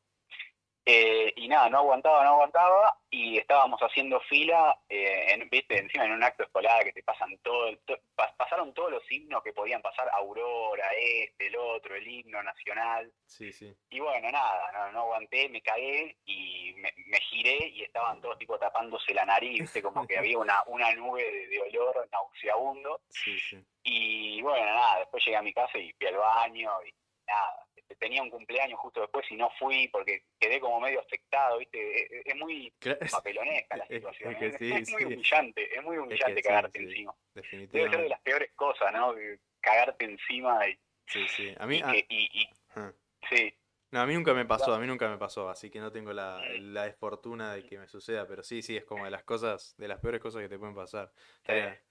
eh, 0.91 1.33
y 1.35 1.47
nada, 1.47 1.69
no 1.69 1.79
aguantaba, 1.79 2.23
no 2.23 2.31
aguantaba, 2.31 2.97
y 3.11 3.37
estábamos 3.37 3.79
haciendo 3.81 4.19
fila, 4.21 4.75
eh, 4.89 5.33
en, 5.33 5.49
viste, 5.49 5.77
encima 5.77 6.05
en 6.05 6.13
un 6.13 6.23
acto 6.23 6.43
escolar 6.43 6.83
que 6.83 6.93
te 6.93 7.03
pasan 7.03 7.37
todo, 7.43 7.75
to- 7.85 7.99
pasaron 8.37 8.73
todos 8.73 8.91
los 8.91 9.11
himnos 9.11 9.43
que 9.43 9.53
podían 9.53 9.81
pasar, 9.81 10.09
Aurora, 10.13 10.87
este, 10.99 11.47
el 11.47 11.55
otro, 11.57 11.95
el 11.95 12.07
himno 12.07 12.41
nacional, 12.41 13.11
Sí, 13.25 13.51
sí. 13.53 13.75
y 13.89 13.99
bueno, 13.99 14.31
nada, 14.31 14.71
no, 14.71 14.91
no 14.93 14.99
aguanté, 15.01 15.47
me 15.49 15.61
cagué 15.61 16.17
y 16.25 16.73
me, 16.77 16.91
me 17.07 17.19
giré 17.19 17.67
y 17.67 17.83
estaban 17.83 18.19
todos 18.21 18.37
tipo 18.39 18.57
tapándose 18.57 19.13
la 19.13 19.25
nariz, 19.25 19.61
viste, 19.61 19.81
como 19.83 20.07
que 20.07 20.17
había 20.19 20.37
una, 20.39 20.63
una 20.67 20.91
nube 20.95 21.23
de, 21.23 21.47
de 21.47 21.59
olor 21.61 22.07
nauseabundo. 22.11 23.01
Sí, 23.09 23.37
sí. 23.39 23.63
Y 23.83 24.41
bueno, 24.41 24.65
nada, 24.65 24.99
después 24.99 25.23
llegué 25.25 25.37
a 25.37 25.41
mi 25.41 25.53
casa 25.53 25.77
y 25.77 25.91
fui 25.93 26.07
al 26.07 26.17
baño 26.17 26.71
y 26.85 26.93
nada. 27.27 27.65
Tenía 27.97 28.21
un 28.21 28.29
cumpleaños 28.29 28.79
justo 28.79 29.01
después 29.01 29.25
y 29.31 29.35
no 29.35 29.49
fui 29.59 29.87
porque 29.89 30.23
quedé 30.39 30.59
como 30.59 30.79
medio 30.79 30.99
afectado, 30.99 31.57
¿viste? 31.57 32.19
Es, 32.19 32.25
es 32.25 32.35
muy 32.35 32.73
papelonesca 33.11 33.77
la 33.77 33.83
Es- 33.85 33.91
es 33.91 33.95
situación. 33.97 34.35
que 34.35 34.45
Es, 34.47 34.55
sí, 34.57 34.71
es 34.73 34.91
muy 34.91 34.99
sí. 35.01 35.05
humillante, 35.05 35.75
es 35.77 35.83
muy 35.83 35.97
humillante 35.97 36.35
sí, 36.41 36.43
cagarte 36.47 36.79
sí. 36.79 36.85
encima. 36.85 37.15
Debe 37.33 37.89
ser 37.89 38.01
de 38.01 38.09
las 38.09 38.21
peores 38.21 38.51
cosas, 38.55 38.91
¿no? 38.93 39.13
Que 39.15 39.39
Cagarte 39.61 40.05
encima 40.05 40.67
y, 40.67 40.79
Sí, 41.07 41.27
sí. 41.27 41.53
A 41.57 41.65
mí, 41.65 41.77
y 41.77 41.81
a- 41.81 41.91
que- 41.91 42.05
y- 42.07 42.29
y- 42.41 42.49
ajá. 42.69 42.93
sí, 43.29 43.53
No, 43.91 44.01
a 44.01 44.05
mí 44.05 44.13
nunca 44.13 44.33
me 44.35 44.45
pasó, 44.45 44.73
a 44.73 44.79
mí 44.79 44.85
nunca 44.85 45.09
me 45.09 45.17
pasó, 45.17 45.49
así 45.49 45.69
que 45.71 45.79
no 45.79 45.91
tengo 45.91 46.13
la, 46.13 46.39
la 46.59 46.83
desfortuna 46.85 47.55
de 47.55 47.65
que 47.65 47.79
me 47.79 47.87
suceda, 47.87 48.27
pero 48.27 48.43
sí, 48.43 48.61
sí, 48.61 48.77
es 48.77 48.85
como 48.85 49.03
de 49.05 49.11
las 49.11 49.23
cosas, 49.23 49.75
de 49.77 49.87
las 49.87 49.99
peores 49.99 50.21
cosas 50.21 50.41
que 50.43 50.47
te 50.49 50.59
pueden 50.59 50.75
pasar. 50.75 51.11
Eh, 51.47 51.81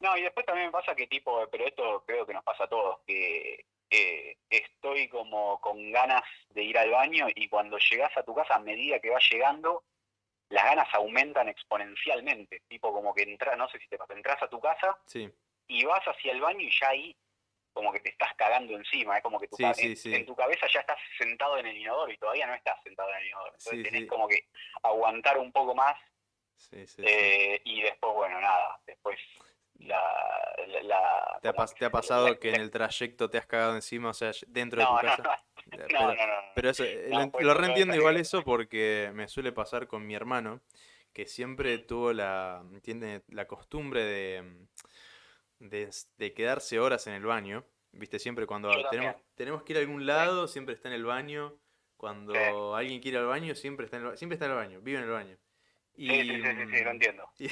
No, 0.00 0.16
y 0.16 0.22
después 0.22 0.46
también 0.46 0.68
me 0.68 0.72
pasa 0.72 0.94
que 0.96 1.06
tipo, 1.06 1.46
pero 1.50 1.66
esto 1.66 2.02
creo 2.06 2.24
que 2.26 2.32
nos 2.32 2.42
pasa 2.42 2.64
a 2.64 2.68
todos, 2.68 3.00
que 3.06 3.66
eh, 3.90 4.36
estoy 4.48 5.08
como 5.08 5.60
con 5.60 5.90
ganas 5.90 6.22
de 6.50 6.62
ir 6.62 6.78
al 6.78 6.90
baño 6.90 7.26
y 7.34 7.48
cuando 7.48 7.78
llegas 7.78 8.16
a 8.16 8.22
tu 8.22 8.34
casa, 8.34 8.54
a 8.54 8.60
medida 8.60 9.00
que 9.00 9.10
vas 9.10 9.24
llegando, 9.30 9.84
las 10.48 10.64
ganas 10.64 10.88
aumentan 10.94 11.48
exponencialmente. 11.48 12.62
Tipo 12.68 12.92
como 12.92 13.14
que 13.14 13.22
entras, 13.22 13.56
no 13.56 13.68
sé 13.68 13.78
si 13.80 13.88
te 13.88 13.98
pasa, 13.98 14.14
entras 14.14 14.42
a 14.42 14.48
tu 14.48 14.60
casa 14.60 14.98
sí, 15.06 15.30
y 15.68 15.84
vas 15.84 16.04
hacia 16.04 16.32
el 16.32 16.40
baño 16.40 16.60
y 16.60 16.70
ya 16.80 16.88
ahí 16.88 17.16
como 17.72 17.92
que 17.92 18.00
te 18.00 18.08
estás 18.10 18.34
cagando 18.34 18.74
encima, 18.76 19.16
es 19.16 19.22
como 19.22 19.38
que 19.38 19.46
tu 19.46 19.56
Sí, 19.56 19.62
ca- 19.62 19.74
sí, 19.74 20.14
en, 20.14 20.26
tu 20.26 20.34
cabeza 20.34 20.66
ya 20.72 20.80
estás 20.80 20.98
sentado 21.16 21.56
en 21.58 21.66
el 21.66 21.76
inodoro 21.76 22.10
y 22.12 22.16
todavía 22.18 22.46
no 22.46 22.54
estás 22.54 22.82
sentado 22.82 23.08
en 23.10 23.16
el 23.18 23.26
inodoro. 23.28 23.52
Entonces 23.52 23.82
tenés 23.84 24.08
como 24.08 24.26
que 24.26 24.48
aguantar 24.82 25.38
un 25.38 25.52
poco 25.52 25.74
más 25.74 25.96
eh, 26.98 27.60
y 27.64 27.80
después, 27.82 28.12
bueno, 28.14 28.40
nada, 28.40 28.80
después 28.86 29.18
la... 29.80 30.02
la- 30.82 31.38
¿Te 31.42 31.48
ha, 31.48 31.52
como 31.52 31.66
pas- 31.66 31.74
te 31.74 31.84
ha 31.84 31.88
la- 31.88 31.92
pasado 31.92 32.38
que 32.38 32.50
en 32.50 32.60
el 32.60 32.70
trayecto 32.70 33.30
te 33.30 33.38
has 33.38 33.46
cagado 33.46 33.74
encima, 33.74 34.10
o 34.10 34.14
sea, 34.14 34.32
dentro 34.48 34.80
de 34.80 34.86
tu 34.86 34.92
no, 34.92 35.00
casa? 35.00 35.22
no, 35.66 35.76
pero-. 35.88 36.16
Pero 36.54 36.70
eso, 36.70 36.84
eh, 36.84 37.08
lo, 37.10 37.30
pues 37.30 37.46
lo 37.46 37.54
reentiendo 37.54 37.94
igual 37.94 38.16
eso 38.16 38.42
porque 38.42 39.10
me 39.14 39.28
suele 39.28 39.52
pasar 39.52 39.86
con 39.86 40.06
mi 40.06 40.14
hermano, 40.14 40.60
que 41.12 41.26
siempre 41.26 41.78
tuvo 41.78 42.12
la, 42.12 42.62
tiene 42.82 43.22
la 43.28 43.46
costumbre 43.46 44.04
de, 44.04 44.42
mm, 45.60 45.68
de, 45.68 46.34
quedarse 46.34 46.78
horas 46.80 47.06
en 47.06 47.14
el 47.14 47.24
baño. 47.24 47.64
Viste, 47.92 48.18
siempre 48.18 48.46
cuando 48.46 48.70
tenemos, 48.90 49.16
tenemos 49.34 49.62
que 49.62 49.72
ir 49.72 49.78
a 49.78 49.80
algún 49.80 50.06
lado, 50.06 50.46
siempre 50.48 50.74
está 50.74 50.88
en 50.88 50.94
el 50.94 51.04
baño. 51.04 51.56
Cuando 51.96 52.74
alguien 52.74 53.00
quiere 53.00 53.18
ir 53.18 53.22
al 53.22 53.28
baño, 53.28 53.54
siempre 53.54 53.84
está 53.84 53.98
en 53.98 54.06
el, 54.06 54.16
siempre 54.16 54.34
está 54.34 54.46
en 54.46 54.52
el 54.52 54.56
baño, 54.56 54.80
vive 54.80 54.98
en 54.98 55.04
el 55.04 55.10
baño. 55.10 55.36
Sí, 55.96 56.08
sí, 56.08 56.22
sí, 56.22 56.42
sí, 56.42 56.76
sí, 56.78 56.84
lo 56.84 56.90
mm, 56.90 56.94
entiendo. 56.94 57.30
Y, 57.38 57.48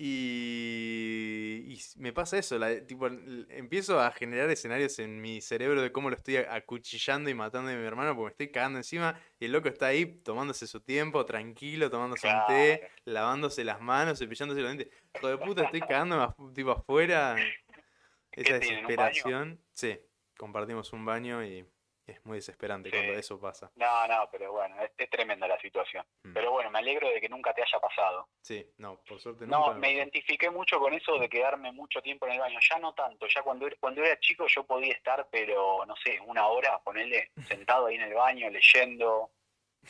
y 0.00 1.78
me 1.96 2.12
pasa 2.12 2.38
eso, 2.38 2.58
la- 2.58 2.86
tipo, 2.86 3.06
empiezo 3.08 4.00
a 4.00 4.10
generar 4.12 4.48
escenarios 4.50 4.98
en 5.00 5.20
mi 5.20 5.40
cerebro 5.40 5.82
de 5.82 5.90
cómo 5.92 6.08
lo 6.10 6.16
estoy 6.16 6.36
acuchillando 6.36 7.28
y 7.30 7.34
matando 7.34 7.70
a 7.70 7.74
mi 7.74 7.84
hermano 7.84 8.14
porque 8.14 8.24
me 8.24 8.30
estoy 8.30 8.48
cagando 8.52 8.78
encima 8.78 9.20
y 9.40 9.46
el 9.46 9.52
loco 9.52 9.68
está 9.68 9.86
ahí 9.88 10.06
tomándose 10.06 10.66
su 10.66 10.80
tiempo, 10.80 11.24
tranquilo, 11.26 11.90
tomándose 11.90 12.26
un 12.28 12.40
té, 12.46 12.88
lavándose 13.04 13.64
las 13.64 13.80
manos, 13.80 14.18
cepillándose 14.18 14.60
los 14.60 14.72
dientes. 14.74 14.96
Hijo 15.16 15.28
de 15.28 15.38
puta, 15.38 15.64
estoy 15.64 15.80
cagando 15.80 16.34
tipo 16.54 16.70
afuera. 16.70 17.36
Esa 18.32 18.54
desesperación. 18.60 19.60
Sí, 19.72 19.98
compartimos 20.36 20.92
un 20.92 21.04
baño 21.04 21.44
y 21.44 21.66
es 22.12 22.24
muy 22.24 22.38
desesperante 22.38 22.90
cuando 22.90 23.12
eso 23.14 23.40
pasa. 23.40 23.70
No, 23.76 24.06
no, 24.06 24.28
pero 24.30 24.52
bueno, 24.52 24.80
es, 24.82 24.90
es 24.96 25.10
tremenda 25.10 25.46
la 25.46 25.58
situación. 25.60 26.04
Mm. 26.24 26.32
Pero 26.32 26.50
bueno, 26.52 26.70
me 26.70 26.78
alegro 26.78 27.08
de 27.10 27.20
que 27.20 27.28
nunca 27.28 27.52
te 27.54 27.62
haya 27.62 27.78
pasado. 27.78 28.28
Sí, 28.40 28.66
no, 28.78 29.00
por 29.06 29.20
suerte 29.20 29.46
No, 29.46 29.58
nunca 29.58 29.74
me 29.74 29.80
pasó. 29.82 29.92
identifiqué 29.92 30.50
mucho 30.50 30.78
con 30.78 30.94
eso 30.94 31.18
de 31.18 31.28
quedarme 31.28 31.72
mucho 31.72 32.00
tiempo 32.02 32.26
en 32.26 32.32
el 32.32 32.40
baño. 32.40 32.58
Ya 32.70 32.78
no 32.78 32.94
tanto, 32.94 33.26
ya 33.26 33.42
cuando, 33.42 33.66
era- 33.66 33.76
cuando 33.80 34.02
era 34.02 34.18
chico 34.20 34.46
yo 34.48 34.64
podía 34.64 34.92
estar, 34.94 35.28
pero 35.30 35.84
no 35.86 35.94
sé, 35.96 36.18
una 36.26 36.46
hora, 36.48 36.78
ponerle, 36.80 37.30
sentado 37.76 37.86
ahí 37.86 37.96
en 37.96 38.02
el 38.02 38.14
baño, 38.14 38.50
leyendo. 38.50 39.30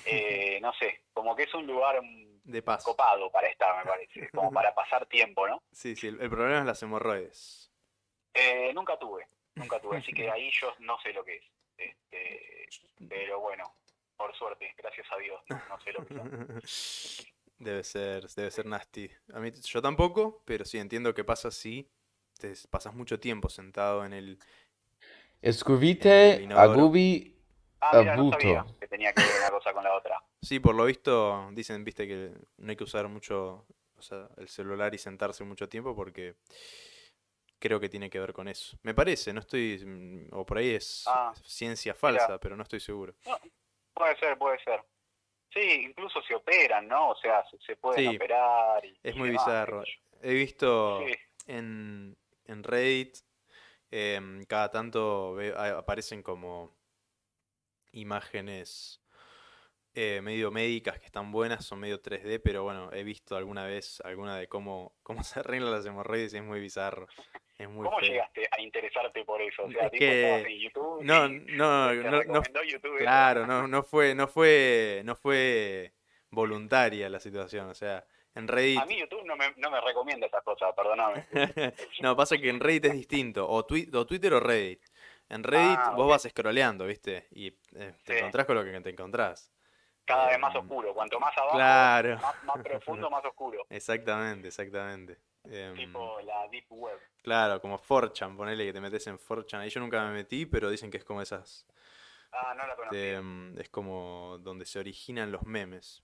eh, 0.04 0.58
no 0.60 0.72
sé, 0.74 1.02
como 1.12 1.34
que 1.34 1.44
es 1.44 1.54
un 1.54 1.66
lugar 1.66 2.00
mm, 2.02 2.40
De 2.44 2.62
paso. 2.62 2.90
copado 2.90 3.30
para 3.30 3.48
estar, 3.48 3.76
me 3.84 3.90
parece, 3.90 4.28
como 4.32 4.52
para 4.52 4.74
pasar 4.74 5.06
tiempo, 5.06 5.46
¿no? 5.48 5.62
Sí, 5.72 5.96
sí, 5.96 6.08
el, 6.08 6.20
el 6.20 6.30
problema 6.30 6.60
es 6.60 6.64
las 6.66 6.82
hemorroides. 6.82 7.72
Eh, 8.34 8.72
nunca 8.74 8.96
tuve, 8.98 9.26
nunca 9.56 9.80
tuve, 9.80 9.98
así 9.98 10.12
que 10.12 10.30
ahí 10.30 10.50
yo 10.52 10.72
no 10.80 10.98
sé 11.00 11.12
lo 11.12 11.24
que 11.24 11.36
es. 11.36 11.44
Este, 11.78 12.68
pero 13.08 13.40
bueno, 13.40 13.64
por 14.16 14.34
suerte, 14.36 14.74
gracias 14.76 15.06
a 15.10 15.16
Dios, 15.18 15.40
no, 15.48 15.62
no 15.68 15.80
sé 15.80 15.92
lo 15.92 16.04
que 16.04 16.14
son. 16.14 16.62
Debe 17.58 17.82
ser, 17.82 18.28
debe 18.28 18.50
ser 18.52 18.66
nasty. 18.66 19.10
A 19.32 19.40
mí, 19.40 19.50
yo 19.50 19.82
tampoco, 19.82 20.42
pero 20.44 20.64
sí 20.64 20.78
entiendo 20.78 21.12
que 21.12 21.24
pasa 21.24 21.48
así. 21.48 21.90
Te 22.38 22.52
pasas 22.70 22.94
mucho 22.94 23.18
tiempo 23.18 23.48
sentado 23.48 24.04
en 24.04 24.12
el. 24.12 24.38
El 25.42 25.50
Escuvite 25.50 26.40
inodoro. 26.42 26.72
agubi 26.82 27.34
Ah, 27.80 27.98
mira, 28.00 28.16
no 28.16 28.30
sabía 28.30 28.60
abuto. 28.60 28.78
que 28.78 28.88
tenía 28.88 29.12
que 29.12 29.22
ver 29.22 29.30
una 29.40 29.50
cosa 29.50 29.72
con 29.72 29.84
la 29.84 29.94
otra. 29.94 30.22
Sí, 30.42 30.58
por 30.60 30.74
lo 30.74 30.84
visto, 30.84 31.48
dicen, 31.52 31.84
viste, 31.84 32.06
que 32.08 32.32
no 32.58 32.70
hay 32.70 32.76
que 32.76 32.84
usar 32.84 33.08
mucho, 33.08 33.66
o 33.96 34.02
sea, 34.02 34.28
el 34.36 34.48
celular 34.48 34.94
y 34.94 34.98
sentarse 34.98 35.44
mucho 35.44 35.68
tiempo 35.68 35.94
porque 35.94 36.36
creo 37.58 37.80
que 37.80 37.88
tiene 37.88 38.08
que 38.10 38.20
ver 38.20 38.32
con 38.32 38.48
eso. 38.48 38.78
Me 38.82 38.94
parece, 38.94 39.32
no 39.32 39.40
estoy, 39.40 39.82
mm, 39.84 40.28
o 40.32 40.44
por 40.46 40.58
ahí 40.58 40.70
es 40.70 41.04
Ah, 41.06 41.32
ciencia 41.44 41.94
falsa, 41.94 42.38
pero 42.38 42.56
no 42.56 42.62
estoy 42.62 42.80
seguro. 42.80 43.14
Puede 43.94 44.16
ser, 44.18 44.38
puede 44.38 44.58
ser. 44.62 44.84
Sí, 45.52 45.60
incluso 45.60 46.20
se 46.22 46.34
operan, 46.34 46.86
¿no? 46.86 47.10
O 47.10 47.16
sea, 47.16 47.44
se, 47.50 47.58
se 47.58 47.76
pueden 47.76 48.08
Sí, 48.10 48.16
operar. 48.16 48.84
Y, 48.84 48.98
Es 49.02 49.14
y 49.14 49.18
muy 49.18 49.30
demás, 49.30 49.46
bizarro. 49.46 49.82
He 50.22 50.34
visto. 50.34 51.04
Sí, 51.06 51.14
en, 51.46 52.16
en 52.44 52.62
Reddit, 52.62 53.16
em, 53.90 54.44
cada 54.44 54.70
tanto 54.70 55.34
ve- 55.34 55.54
aparecen 55.56 56.22
como 56.22 56.76
imágenes 57.92 59.00
eh, 59.94 60.20
medio 60.22 60.50
médicas 60.50 60.98
que 61.00 61.06
están 61.06 61.32
buenas, 61.32 61.64
son 61.64 61.80
medio 61.80 62.00
3D, 62.00 62.38
pero 62.40 62.62
bueno, 62.62 62.92
he 62.92 63.02
visto 63.02 63.36
alguna 63.36 63.64
vez 63.64 64.00
alguna 64.04 64.36
de 64.36 64.46
cómo, 64.46 64.94
cómo 65.02 65.22
se 65.24 65.40
arreglan 65.40 65.72
las 65.72 65.86
hemorroides 65.86 66.34
y 66.34 66.36
es 66.36 66.44
muy 66.44 66.60
bizarro. 66.60 67.06
Es 67.58 67.68
muy 67.68 67.84
¿Cómo 67.84 67.98
feo. 67.98 68.08
llegaste 68.08 68.48
a 68.52 68.60
interesarte 68.60 69.24
por 69.24 69.42
eso? 69.42 69.64
O 69.64 69.70
sea, 69.72 69.86
Es 69.86 69.90
tipo, 69.90 70.04
que- 70.04 70.42
en 70.46 70.58
YouTube 70.60 71.02
No, 71.02 71.26
y 71.26 71.38
no, 71.56 71.88
te 71.88 71.96
no, 72.04 72.22
no, 72.22 72.62
YouTube 72.62 72.98
claro, 72.98 73.46
no, 73.46 73.66
no 73.66 73.82
fue, 73.82 74.14
no 74.14 74.28
fue, 74.28 75.02
no 75.04 75.16
fue 75.16 75.92
voluntaria 76.30 77.08
la 77.08 77.18
situación, 77.18 77.68
o 77.68 77.74
sea, 77.74 78.04
en 78.36 78.46
Reddit 78.46 78.78
A 78.80 78.86
mí 78.86 78.96
YouTube 79.00 79.24
no 79.24 79.34
me, 79.36 79.52
no 79.56 79.70
me 79.72 79.80
recomienda 79.80 80.26
esas 80.28 80.44
cosas, 80.44 80.72
perdóname. 80.74 81.26
No, 82.00 82.14
pasa 82.16 82.38
que 82.38 82.48
en 82.48 82.60
Reddit 82.60 82.84
es 82.86 82.92
distinto, 82.92 83.48
o, 83.48 83.66
twi- 83.66 83.92
o 83.92 84.06
Twitter 84.06 84.32
o 84.34 84.40
Reddit. 84.40 84.80
En 85.28 85.42
Reddit 85.42 85.78
Ah, 85.80 85.94
vos 85.96 86.08
vas 86.08 86.22
scrolleando, 86.30 86.86
¿viste? 86.86 87.26
Y 87.32 87.48
eh, 87.48 87.92
te 88.04 88.12
Sí. 88.12 88.18
encontrás 88.18 88.46
con 88.46 88.54
lo 88.54 88.64
que 88.64 88.80
te 88.80 88.90
encontrás. 88.90 89.52
Cada 90.04 90.28
vez 90.28 90.38
más 90.38 90.54
Em, 90.54 90.60
oscuro. 90.62 90.94
Cuanto 90.94 91.18
más 91.20 91.36
abajo, 91.36 91.56
Claro. 91.56 92.16
más, 92.20 92.44
más 92.44 92.58
profundo, 92.62 93.10
más 93.10 93.24
oscuro. 93.24 93.66
Exactamente, 93.70 94.48
exactamente. 94.48 95.18
Em, 95.50 95.74
Tipo 95.74 96.20
la 96.22 96.46
Deep 96.48 96.66
Web. 96.70 96.98
claro, 97.22 97.60
como 97.60 97.78
4chan, 97.78 98.36
ponele 98.36 98.64
que 98.66 98.72
te 98.72 98.80
metes 98.80 99.06
en 99.06 99.18
4chan. 99.18 99.60
Ahí 99.60 99.70
yo 99.70 99.80
nunca 99.80 100.04
me 100.06 100.12
metí, 100.12 100.46
pero 100.46 100.70
dicen 100.70 100.90
que 100.90 100.98
es 100.98 101.04
como 101.04 101.22
esas. 101.22 101.66
Ah, 102.32 102.54
no 102.54 102.66
la 102.66 102.76
conocí. 102.76 102.96
de, 102.96 103.14
em, 103.14 103.58
es 103.58 103.68
como 103.70 104.38
donde 104.40 104.66
se 104.66 104.78
originan 104.78 105.32
los 105.32 105.42
memes. 105.44 106.02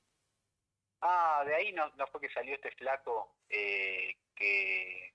Ah, 1.03 1.43
de 1.47 1.55
ahí 1.55 1.73
no, 1.73 1.91
no 1.97 2.07
fue 2.07 2.21
que 2.23 2.31
salió 2.31 2.55
este 2.55 2.71
flaco 2.73 3.37
eh, 3.51 4.17
que, 4.35 5.13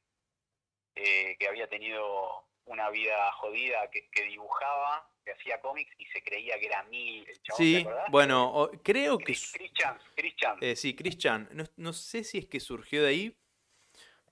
eh, 0.96 1.36
que 1.40 1.48
había 1.48 1.68
tenido 1.68 2.46
una 2.66 2.92
vida 2.92 3.32
jodida, 3.34 3.90
que, 3.90 4.08
que 4.12 4.24
dibujaba, 4.26 5.10
que 5.26 5.32
hacía 5.32 5.60
cómics 5.60 5.92
y 5.98 6.06
se 6.08 6.22
creía 6.22 6.60
que 6.60 6.68
era 6.68 6.84
mil. 6.84 7.28
El 7.28 7.42
chabón, 7.42 7.58
¿te 7.58 7.64
Sí, 7.64 7.88
bueno, 8.12 8.70
creo 8.84 9.18
que... 9.18 9.26
Chris, 9.34 9.54
Chance. 9.74 10.06
eh, 10.62 10.76
sí, 10.76 10.96
Chris 10.96 11.18
Chan. 11.18 11.50
No, 11.54 11.64
no 11.78 11.94
sé 11.94 12.24
si 12.24 12.38
es 12.38 12.46
que 12.46 12.60
surgió 12.60 13.02
de 13.02 13.10
ahí, 13.10 13.38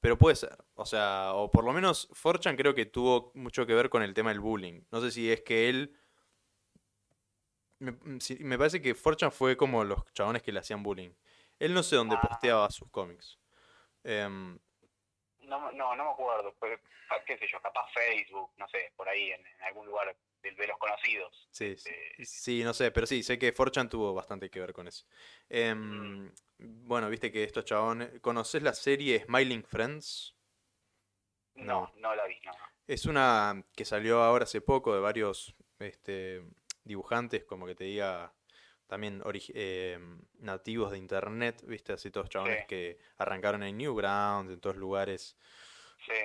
pero 0.02 0.18
puede 0.18 0.36
ser. 0.36 0.58
O 0.76 0.86
sea, 0.86 1.34
o 1.34 1.50
por 1.52 1.64
lo 1.64 1.74
menos 1.74 2.10
4chan 2.12 2.56
creo 2.58 2.74
que 2.76 2.86
tuvo 2.86 3.32
mucho 3.36 3.66
que 3.66 3.74
ver 3.74 3.90
con 3.90 4.04
el 4.04 4.14
tema 4.14 4.30
del 4.30 4.40
bullying. 4.40 4.82
No 4.92 5.02
sé 5.02 5.12
si 5.12 5.32
es 5.32 5.42
que 5.42 5.70
él... 5.70 5.96
Me, 7.80 7.92
mm, 7.92 8.20
me 8.40 8.58
parece 8.58 8.82
que 8.82 8.96
4chan 8.96 9.32
fue 9.32 9.56
como 9.56 9.84
los 9.84 10.04
chabones 10.14 10.42
que 10.42 10.52
le 10.52 10.60
hacían 10.60 10.82
bullying. 10.84 11.12
Él 11.60 11.74
no 11.74 11.84
sé 11.84 11.96
dónde 11.96 12.16
Ah. 12.16 12.22
posteaba 12.28 12.70
sus 12.72 12.90
cómics. 12.90 13.40
Em, 14.04 14.58
No, 15.40 15.72
no, 15.72 15.96
no 15.96 16.04
me 16.06 16.12
acuerdo, 16.12 16.54
qué 17.26 17.38
sé 17.38 17.48
yo, 17.50 17.62
capaz 17.62 17.90
Facebook, 17.94 18.52
no 18.58 18.68
sé, 18.68 18.92
por 18.98 19.08
ahí 19.08 19.32
en, 19.32 19.46
en 19.46 19.62
algún 19.64 19.86
lugar 19.86 20.14
de, 20.42 20.52
de 20.52 20.68
los 20.68 20.78
conocidos. 20.78 21.48
Sí, 21.52 21.78
sí, 21.78 21.90
Eh, 21.90 22.26
sí, 22.26 22.64
no 22.64 22.74
sé, 22.74 22.92
pero 22.92 23.08
sí, 23.08 23.24
sé 23.24 23.40
que 23.40 23.54
4chan 23.54 23.90
tuvo 23.90 24.14
bastante 24.14 24.50
que 24.50 24.60
ver 24.60 24.74
con 24.74 24.88
eso. 24.88 25.06
Em, 25.50 26.30
bueno, 26.60 27.10
viste 27.10 27.32
que 27.32 27.44
estos 27.44 27.66
chabones... 27.66 28.20
¿Conoces 28.22 28.62
la 28.64 28.74
serie 28.74 29.24
Smiling 29.26 29.64
Friends? 29.64 30.36
no, 31.56 31.92
no 31.98 32.16
la 32.16 32.26
vi, 32.28 32.40
no. 32.46 32.52
Es 32.86 33.06
una 33.06 33.64
que 33.76 33.84
salió 33.84 34.22
ahora 34.24 34.44
hace 34.44 34.62
poco 34.62 34.94
de 34.94 35.00
varios 35.02 35.56
este, 35.80 36.44
dibujantes, 36.84 37.44
como 37.44 37.66
que 37.66 37.76
te 37.76 37.84
diga, 37.84 38.34
también 38.88 39.22
eh, 39.54 40.00
nativos 40.40 40.92
de 40.92 40.98
internet, 40.98 41.62
viste, 41.66 41.94
así 41.94 42.12
todos 42.12 42.30
chabones 42.30 42.62
Sí. 42.62 42.66
que 42.68 43.00
arrancaron 43.18 43.64
en 43.64 43.78
Newgrounds, 43.78 44.54
en 44.54 44.60
todos 44.62 44.78
lugares 44.78 45.38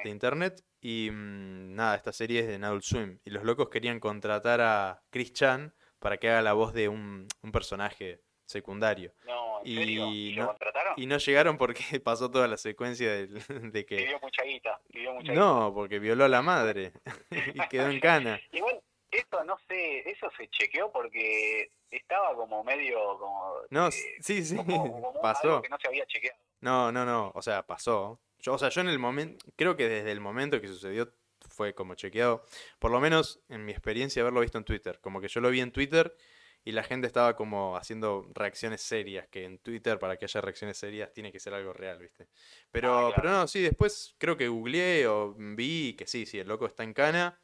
de 0.05 0.11
internet. 0.11 0.63
Y 0.81 1.11
mm, 1.11 1.75
nada, 1.75 1.97
esta 1.97 2.13
serie 2.13 2.41
es 2.41 2.47
de 2.47 2.65
Adult 2.65 2.85
Swim. 2.85 3.19
Y 3.25 3.31
los 3.31 3.43
locos 3.43 3.69
querían 3.69 3.99
contratar 3.99 4.61
a 4.61 5.03
Chris 5.11 5.33
Chan 5.33 5.75
para 5.99 6.19
que 6.19 6.29
haga 6.31 6.43
la 6.43 6.53
voz 6.53 6.73
de 6.73 6.89
un, 6.89 7.27
un 7.43 7.53
personaje 7.53 8.23
secundario. 8.47 9.15
No, 9.25 9.52
¿en 9.65 9.71
Y 9.73 9.77
serio? 9.77 10.07
¿Y 10.13 10.37
no- 10.37 10.47
contrataron? 10.49 10.95
Y 10.97 11.07
no 11.07 11.19
llegaron 11.19 11.57
porque 11.59 11.83
pasó 12.05 12.31
toda 12.31 12.49
la 12.49 12.57
secuencia 12.57 13.13
del- 13.13 13.73
de 13.73 13.87
que... 13.87 13.97
Pidió 13.97 14.19
mucha 14.21 14.43
guita, 14.43 14.81
pidió 14.93 15.13
mucha 15.15 15.33
No, 15.33 15.73
porque 15.75 15.99
violó 15.99 16.25
a 16.25 16.29
la 16.29 16.43
madre 16.43 16.93
y 17.55 17.69
quedó 17.69 17.89
en 17.91 18.01
cana. 18.01 18.37
guita. 18.37 18.57
Igual, 18.57 18.81
eso 19.11 19.45
no 19.45 19.59
sé, 19.69 20.09
eso 20.11 20.29
se 20.37 20.49
chequeó 20.49 20.91
porque 20.93 21.71
estaba 21.91 22.35
como 22.35 22.65
medio 22.65 23.19
como... 23.19 23.55
No, 23.71 23.89
eh, 23.89 23.93
sí, 24.21 24.45
sí, 24.45 24.57
como- 24.57 24.83
como 24.93 25.09
algo 25.09 25.21
pasó. 25.21 25.63
que 25.63 25.69
no 25.69 25.79
se 25.81 25.89
había 25.89 26.07
chequeado. 26.07 26.39
No, 26.61 26.93
no, 26.93 27.05
no, 27.05 27.33
o 27.35 27.43
sea, 27.43 27.67
pasó. 27.67 28.21
Yo, 28.39 28.55
o 28.55 28.59
sea, 28.59 28.69
yo 28.71 28.81
en 28.81 28.89
el 28.89 28.99
momento, 28.99 29.45
creo 29.57 29.77
que 29.77 29.89
desde 29.89 30.13
el 30.13 30.21
momento 30.21 30.61
que 30.61 30.69
sucedió 30.69 31.13
fue 31.49 31.75
como 31.75 31.95
chequeado, 31.97 32.45
por 32.79 32.91
lo 32.91 33.01
menos 33.01 33.41
en 33.49 33.65
mi 33.65 33.73
experiencia 33.73 34.23
haberlo 34.23 34.41
visto 34.41 34.59
en 34.59 34.65
Twitter, 34.65 35.01
como 35.01 35.21
que 35.21 35.29
yo 35.29 35.41
lo 35.41 35.51
vi 35.51 35.61
en 35.61 35.73
Twitter 35.73 36.17
y 36.65 36.73
la 36.73 36.83
gente 36.85 37.07
estaba 37.07 37.35
como 37.37 37.77
haciendo 37.77 38.27
reacciones 38.35 38.83
serias, 38.83 39.27
que 39.29 39.45
en 39.45 39.59
Twitter 39.59 39.99
para 39.99 40.17
que 40.17 40.27
haya 40.27 40.41
reacciones 40.41 40.77
serias 40.79 41.13
tiene 41.13 41.33
que 41.33 41.41
ser 41.41 41.55
algo 41.55 41.73
real, 41.73 41.99
¿viste? 41.99 42.29
Pero, 42.71 42.93
Ah, 42.93 43.07
claro. 43.09 43.23
pero 43.23 43.31
no, 43.35 43.49
sí, 43.49 43.61
después 43.63 44.15
creo 44.19 44.37
que 44.37 44.49
googleé 44.49 45.07
o 45.07 45.35
vi 45.37 45.95
que 45.95 46.07
sí, 46.07 46.27
sí, 46.27 46.39
el 46.39 46.49
loco 46.49 46.67
está 46.67 46.85
en 46.85 46.95
cana. 46.95 47.39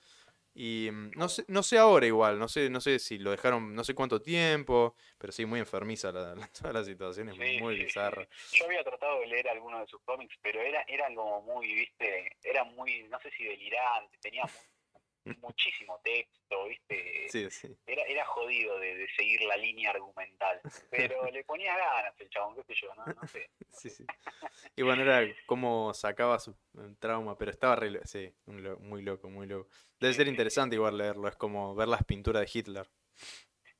Y 0.55 0.89
mm, 0.91 1.13
no 1.17 1.29
sé, 1.29 1.45
no 1.49 1.63
sé 1.63 1.79
ahora 1.79 2.07
igual, 2.07 2.39
no 2.39 2.49
sé, 2.49 2.69
no 2.69 2.81
sé 2.81 2.99
si 2.99 3.19
lo 3.19 3.31
dejaron, 3.31 3.75
no 3.75 3.85
sé 3.85 3.95
cuánto 3.95 4.21
tiempo, 4.21 4.97
pero 5.17 5.33
sí, 5.33 5.47
muy 5.47 5.61
enfermiza 5.61 6.11
la, 6.11 6.35
la- 6.35 6.49
toda 6.49 6.73
la 6.73 6.83
situación, 6.85 7.29
es 7.29 7.37
Sí, 7.37 7.59
muy 7.61 7.75
sí, 7.77 7.81
sí. 7.83 7.85
bizarra. 7.85 8.27
Yo 8.55 8.65
había 8.65 8.83
tratado 8.83 9.21
de 9.21 9.27
leer 9.29 9.49
algunos 9.49 9.81
de 9.83 9.87
sus 9.87 10.01
cómics, 10.03 10.35
pero 10.43 10.61
era, 10.61 10.83
eran 10.89 11.15
como 11.15 11.43
muy, 11.43 11.73
viste, 11.75 12.37
era 12.43 12.65
muy, 12.65 13.05
no 13.05 13.21
sé 13.21 13.31
si 13.37 13.45
delirante, 13.45 14.19
tenía 14.21 14.43
muchísimo 15.37 16.01
texto, 16.03 16.65
viste, 16.67 17.27
Sí, 17.29 17.51
sí. 17.51 17.77
era, 17.87 18.03
era 18.05 18.25
jodido 18.27 18.79
de, 18.79 18.97
de 18.97 19.09
seguir 19.17 19.43
la 19.43 19.57
línea 19.57 19.91
argumental, 19.91 20.61
pero 20.91 21.25
le 21.33 21.45
ponía 21.45 21.77
ganas 21.77 22.19
el 22.21 22.29
chabón, 22.31 22.57
qué 22.57 22.63
sé 22.65 22.75
yo, 22.83 22.95
no, 22.95 23.05
no 23.07 23.27
sé. 23.29 23.51
Sí, 23.71 23.91
sí. 23.91 24.05
Y 24.77 24.83
bueno, 24.83 25.03
era 25.03 25.21
como 25.47 25.93
sacaba 25.95 26.39
su 26.39 26.57
trauma, 26.99 27.37
pero 27.37 27.51
estaba 27.51 27.77
re, 27.77 28.01
sí, 28.05 28.33
muy 28.47 29.03
loco, 29.03 29.29
muy 29.29 29.47
loco. 29.47 29.69
Debe 30.01 30.15
ser 30.15 30.29
interesante 30.29 30.77
igual 30.77 30.97
leerlo, 30.99 31.29
es 31.29 31.37
como 31.37 31.75
ver 31.75 31.89
las 31.89 32.05
pinturas 32.05 32.43
de 32.43 32.59
Hitler. 32.59 32.89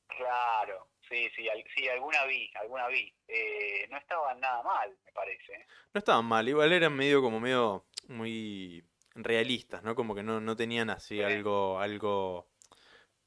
Claro, 0.07 0.89
sí, 1.07 1.29
sí, 1.35 1.47
sí, 1.75 1.87
alguna 1.87 2.25
vi, 2.25 2.51
alguna 2.55 2.87
vi. 2.87 3.13
Eh, 3.27 3.87
no 3.89 3.97
estaban 3.97 4.39
nada 4.39 4.61
mal, 4.63 4.97
me 5.05 5.11
parece. 5.11 5.53
¿eh? 5.53 5.65
No 5.93 5.99
estaban 5.99 6.25
mal, 6.25 6.47
igual 6.47 6.73
eran 6.73 6.93
medio 6.95 7.21
como 7.21 7.39
medio 7.39 7.85
muy 8.07 8.83
realistas, 9.15 9.83
¿no? 9.83 9.95
Como 9.95 10.15
que 10.15 10.23
no, 10.23 10.39
no 10.41 10.55
tenían 10.55 10.89
así 10.89 11.17
Sí. 11.17 11.23
algo, 11.23 11.79
algo 11.79 12.47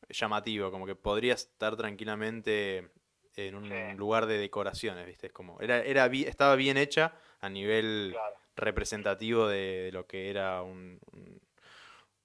llamativo, 0.08 0.70
como 0.70 0.86
que 0.86 0.94
podría 0.94 1.34
estar 1.34 1.76
tranquilamente 1.76 2.90
en 3.36 3.54
un 3.54 3.68
Sí. 3.68 3.96
lugar 3.96 4.26
de 4.26 4.38
decoraciones, 4.38 5.06
¿viste? 5.06 5.28
Es 5.28 5.32
como, 5.32 5.60
era, 5.60 5.80
era 5.82 6.06
estaba 6.06 6.56
bien 6.56 6.76
hecha 6.76 7.14
a 7.40 7.48
nivel 7.48 8.12
Claro, 8.12 8.36
representativo 8.56 9.48
de, 9.48 9.84
de 9.84 9.92
lo 9.92 10.06
que 10.06 10.30
era 10.30 10.62
un, 10.62 11.00
un- 11.12 11.40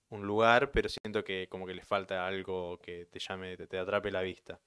un 0.10 0.26
lugar, 0.26 0.72
pero 0.72 0.90
siento 0.90 1.24
que 1.24 1.48
como 1.50 1.66
que 1.68 1.74
le 1.74 1.84
falta 1.84 2.26
algo 2.28 2.80
que 2.80 3.06
te 3.08 3.20
llame, 3.20 3.58
te, 3.58 3.68
te 3.68 3.78
atrape 3.78 4.12
la 4.12 4.22
vista. 4.22 4.60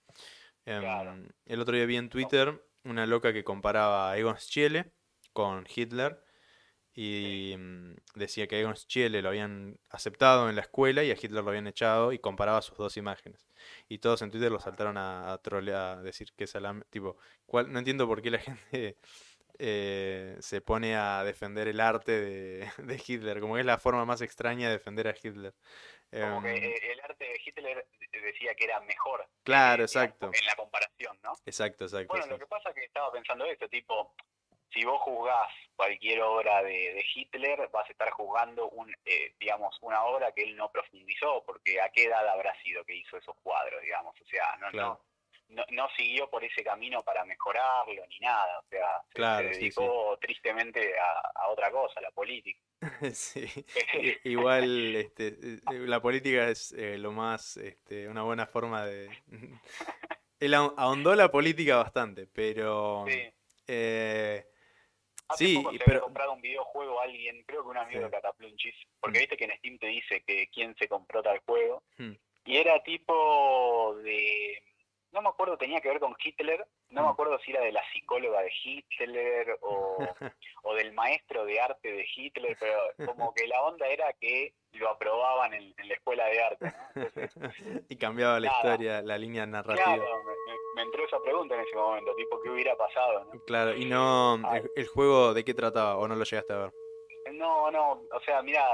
Em, 0.66 1.28
el 1.46 1.60
otro 1.60 1.74
día 1.76 1.86
vi 1.86 1.96
en 1.96 2.10
Twitter 2.10 2.62
una 2.84 3.06
loca 3.06 3.32
que 3.32 3.44
comparaba 3.44 4.10
a 4.10 4.18
Egon 4.18 4.38
Schiele 4.38 4.92
con 5.32 5.66
Hitler 5.74 6.22
y 6.94 7.54
mm, 7.58 7.94
decía 8.14 8.46
que 8.46 8.56
a 8.56 8.60
Egon 8.60 8.76
Schiele 8.76 9.22
lo 9.22 9.28
habían 9.28 9.78
aceptado 9.90 10.48
en 10.50 10.56
la 10.56 10.62
escuela 10.62 11.02
y 11.04 11.10
a 11.10 11.14
Hitler 11.14 11.42
lo 11.44 11.50
habían 11.50 11.66
echado 11.66 12.12
y 12.12 12.18
comparaba 12.18 12.62
sus 12.62 12.76
dos 12.78 12.96
imágenes. 12.96 13.46
Y 13.88 13.98
todos 13.98 14.22
en 14.22 14.30
Twitter 14.30 14.50
lo 14.50 14.58
saltaron 14.60 14.96
a, 14.98 15.32
a 15.32 15.38
trolear, 15.38 15.98
a 15.98 16.02
decir 16.02 16.32
que 16.36 16.44
esa 16.44 16.60
la- 16.60 16.80
tipo, 16.90 17.16
¿cuál? 17.46 17.72
no 17.72 17.78
entiendo 17.78 18.06
por 18.06 18.20
qué 18.22 18.30
la 18.30 18.38
gente 18.40 18.96
eh, 19.58 20.36
se 20.40 20.60
pone 20.62 20.96
a 20.96 21.22
defender 21.22 21.68
el 21.68 21.80
arte 21.80 22.12
de, 22.12 22.70
de 22.78 23.02
Hitler, 23.06 23.40
como 23.40 23.54
que 23.54 23.60
es 23.60 23.66
la 23.66 23.78
forma 23.78 24.04
más 24.04 24.20
extraña 24.22 24.68
de 24.68 24.74
defender 24.78 25.06
a 25.08 25.14
Hitler. 25.14 25.54
como 26.10 26.42
que 26.42 26.50
Em, 26.56 26.64
eh, 26.64 26.92
el 26.92 27.00
arte 27.00 27.24
de 27.24 27.40
Hitler 27.44 27.86
decía 28.10 28.54
que 28.54 28.64
era 28.64 28.80
mejor. 28.80 29.26
Claro, 29.44 29.82
exacto. 29.82 30.30
En 30.32 30.46
la 30.46 30.54
comparación, 30.56 31.18
¿no? 31.22 31.32
exacto, 31.46 31.84
exacto. 31.84 32.08
Bueno, 32.08 32.26
lo 32.26 32.38
que 32.38 32.46
pasa 32.46 32.70
es 32.70 32.74
que 32.74 32.84
estaba 32.84 33.12
pensando 33.12 33.44
esto, 33.44 33.68
tipo, 33.68 34.14
si 34.72 34.84
vos 34.84 35.00
juzgás 35.02 35.48
cualquier 35.76 36.20
obra 36.22 36.62
de, 36.62 36.70
de 36.94 37.04
Hitler, 37.14 37.68
vas 37.72 37.88
a 37.88 37.92
estar 37.92 38.10
juzgando, 38.10 38.68
un, 38.70 38.92
eh, 39.04 39.34
digamos, 39.38 39.76
una 39.80 40.04
obra 40.04 40.32
que 40.32 40.42
él 40.42 40.56
no 40.56 40.70
profundizó, 40.70 41.42
porque 41.44 41.80
a 41.80 41.88
qué 41.90 42.04
edad 42.04 42.28
habrá 42.28 42.54
sido 42.62 42.84
que 42.84 42.94
hizo 42.96 43.16
esos 43.16 43.34
cuadros, 43.42 43.80
digamos, 43.82 44.14
o 44.20 44.24
sea, 44.26 44.56
no, 44.60 44.70
Claro. 44.70 45.00
no, 45.48 45.56
no, 45.56 45.64
no 45.70 45.88
siguió 45.96 46.28
por 46.30 46.44
ese 46.44 46.62
camino 46.62 47.02
para 47.02 47.24
mejorarlo 47.24 48.06
ni 48.08 48.18
nada, 48.20 48.58
o 48.60 48.64
sea, 48.68 49.02
se, 49.08 49.14
Claro, 49.14 49.48
se 49.48 49.54
sí, 49.54 49.60
dedicó 49.60 50.18
tristemente 50.20 50.98
a, 50.98 51.40
a 51.42 51.48
otra 51.48 51.70
cosa, 51.70 51.98
a 51.98 52.02
la 52.02 52.10
política. 52.10 52.60
Sí, 53.14 53.46
igual 54.24 54.96
este, 54.96 55.28
eh, 55.28 55.60
la 55.66 56.00
política 56.00 56.48
es 56.48 56.72
eh, 56.72 56.98
lo 56.98 57.12
más, 57.12 57.56
este, 57.56 58.08
una 58.08 58.22
buena 58.22 58.46
forma 58.46 58.86
de... 58.86 59.08
Él 60.40 60.54
ahon- 60.54 60.74
ahondó 60.76 61.14
la 61.14 61.30
política 61.30 61.76
bastante, 61.76 62.26
pero... 62.26 63.04
Sí. 63.08 63.28
eh, 63.66 64.46
Hace 65.30 65.46
Sí, 65.46 65.54
poco 65.56 65.70
se 65.72 65.78
pero- 65.78 65.90
había 65.92 66.00
comprado 66.00 66.32
un 66.32 66.40
videojuego 66.42 67.00
a 67.00 67.04
alguien, 67.04 67.42
creo 67.46 67.62
que 67.62 67.68
un 67.68 67.76
amigo 67.78 68.00
Sí. 68.00 68.04
de 68.04 68.10
Cataplunchis, 68.10 68.74
porque 69.00 69.18
Mm. 69.18 69.20
viste 69.20 69.36
que 69.36 69.44
en 69.44 69.56
Steam 69.58 69.78
te 69.78 69.86
dice 69.86 70.22
que 70.26 70.48
quién 70.48 70.74
se 70.76 70.88
compró 70.88 71.22
tal 71.22 71.38
juego, 71.46 71.82
Hmm. 71.98 72.14
y 72.46 72.56
era 72.56 72.82
tipo 72.82 73.89
no 75.20 75.28
me 75.30 75.32
acuerdo, 75.34 75.56
tenía 75.58 75.80
que 75.80 75.88
ver 75.88 76.00
con 76.00 76.14
Hitler, 76.22 76.66
no 76.90 77.02
me 77.02 77.08
Mm. 77.08 77.12
acuerdo 77.12 77.38
si 77.40 77.50
era 77.52 77.60
de 77.62 77.72
la 77.72 77.82
psicóloga 77.92 78.40
de 78.42 78.50
Hitler 78.64 79.58
o, 79.62 79.98
o 80.64 80.74
del 80.74 80.92
maestro 80.92 81.44
de 81.44 81.60
arte 81.60 81.90
de 81.92 82.06
Hitler, 82.14 82.56
pero 82.58 82.78
como 83.06 83.32
que 83.34 83.46
la 83.46 83.62
onda 83.62 83.86
era 83.86 84.12
que 84.14 84.54
lo 84.72 84.88
aprobaban 84.88 85.52
en, 85.54 85.74
en 85.76 85.88
la 85.88 85.94
escuela 85.94 86.24
de 86.26 86.42
arte. 86.42 86.64
¿no? 86.66 87.02
Entonces, 87.02 87.32
y 87.88 87.96
cambiaba 87.96 88.40
la 88.40 88.48
Nada. 88.48 88.58
historia, 88.58 89.02
la 89.02 89.18
línea 89.18 89.46
narrativa. 89.46 89.84
claro, 89.84 90.24
me, 90.24 90.30
me- 90.32 90.58
me 90.76 90.82
entró 90.82 91.04
esa 91.04 91.20
pregunta 91.22 91.54
en 91.56 91.60
ese 91.62 91.76
momento, 91.76 92.14
tipo, 92.14 92.40
¿qué 92.40 92.50
hubiera 92.50 92.76
pasado? 92.76 93.24
¿no? 93.24 93.40
Claro, 93.44 93.74
y 93.76 93.84
no, 93.84 94.36
el, 94.54 94.70
el 94.76 94.86
juego 94.86 95.34
de 95.34 95.44
qué 95.44 95.52
trataba 95.54 95.96
o 95.98 96.06
no 96.08 96.14
lo 96.14 96.24
llegaste 96.24 96.52
a 96.52 96.58
ver. 96.58 96.72
No, 97.32 97.70
no, 97.70 97.92
o 98.12 98.20
sea, 98.24 98.40
mira, 98.42 98.64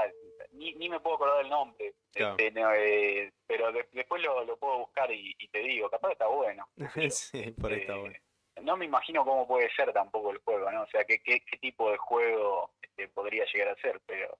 ni, 0.57 0.73
ni 0.73 0.89
me 0.89 0.99
puedo 0.99 1.15
acordar 1.15 1.43
el 1.43 1.49
nombre, 1.49 1.93
Claro. 2.13 2.35
este, 2.37 2.51
no, 2.51 2.73
eh, 2.73 3.31
pero 3.45 3.71
de- 3.71 3.87
después 3.91 4.21
lo, 4.21 4.43
lo 4.43 4.57
puedo 4.57 4.79
buscar 4.79 5.11
y, 5.11 5.35
y 5.37 5.47
te 5.49 5.59
digo, 5.59 5.89
capaz 5.89 6.11
está 6.13 6.27
bueno. 6.27 6.67
sí, 7.09 7.51
por 7.51 7.71
ahí 7.71 7.79
está 7.81 7.95
Eh, 7.95 7.99
bueno. 7.99 8.15
No 8.63 8.75
me 8.75 8.85
imagino 8.85 9.23
cómo 9.23 9.47
puede 9.47 9.69
ser 9.75 9.93
tampoco 9.93 10.31
el 10.31 10.39
juego, 10.39 10.71
¿no? 10.71 10.81
O 10.83 10.87
sea, 10.87 11.03
qué, 11.05 11.19
qué, 11.19 11.41
qué 11.41 11.57
tipo 11.57 11.91
de 11.91 11.97
juego 11.97 12.71
este, 12.81 13.07
podría 13.09 13.45
llegar 13.53 13.69
a 13.69 13.81
ser, 13.81 14.01
pero, 14.05 14.35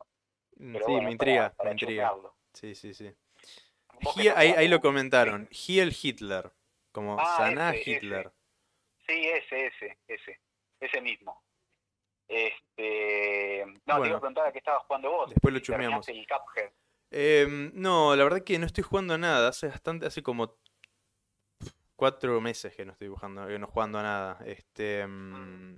Mm, 0.59 0.73
pero 0.73 0.85
Sí, 0.85 0.91
bueno, 0.91 1.05
me 1.05 1.11
intriga, 1.11 1.37
para, 1.41 1.53
para 1.55 1.69
me 1.69 1.73
intriga. 1.73 2.13
Sí, 2.53 2.73
sí, 2.73 2.93
sí. 2.95 3.13
Ahí, 4.35 4.53
ahí 4.57 4.67
lo 4.67 4.81
comentaron, 4.81 5.47
Hiel 5.49 5.95
Hitler, 6.01 6.51
como 6.91 7.19
Ah, 7.19 7.37
Saná 7.37 7.69
ese, 7.71 7.81
ese. 7.81 7.91
Hitler. 7.91 8.31
Sí, 9.07 9.27
ese, 9.27 9.67
ese, 9.67 9.97
ese, 10.07 10.39
ese 10.79 11.01
mismo. 11.01 11.43
Este, 12.27 13.65
no, 13.65 13.73
te 13.73 13.91
Bueno. 13.99 14.05
iba 14.07 14.17
a 14.17 14.21
preguntar 14.21 14.47
a 14.47 14.51
qué 14.51 14.57
estabas 14.59 14.83
jugando 14.85 15.11
vos. 15.11 15.29
Después 15.29 15.53
lo 15.53 15.59
chusmeamos. 15.59 16.07
el 16.09 16.25
Cuphead. 16.27 16.71
Em, 17.09 17.71
no, 17.73 18.15
la 18.15 18.23
verdad 18.23 18.43
que 18.43 18.59
no 18.59 18.65
estoy 18.65 18.83
jugando 18.83 19.13
a 19.13 19.17
nada. 19.17 19.49
Hace 19.49 19.67
bastante, 19.67 20.05
hace 20.05 20.21
como 20.21 20.57
cuatro 21.95 22.39
meses 22.41 22.75
que 22.75 22.85
no 22.85 22.91
estoy 22.91 23.07
jugando, 23.07 23.47
que 23.47 23.57
no 23.59 23.67
jugando 23.67 23.99
a 23.99 24.03
nada. 24.03 24.39
Este, 24.45 25.05
mm, 25.07 25.77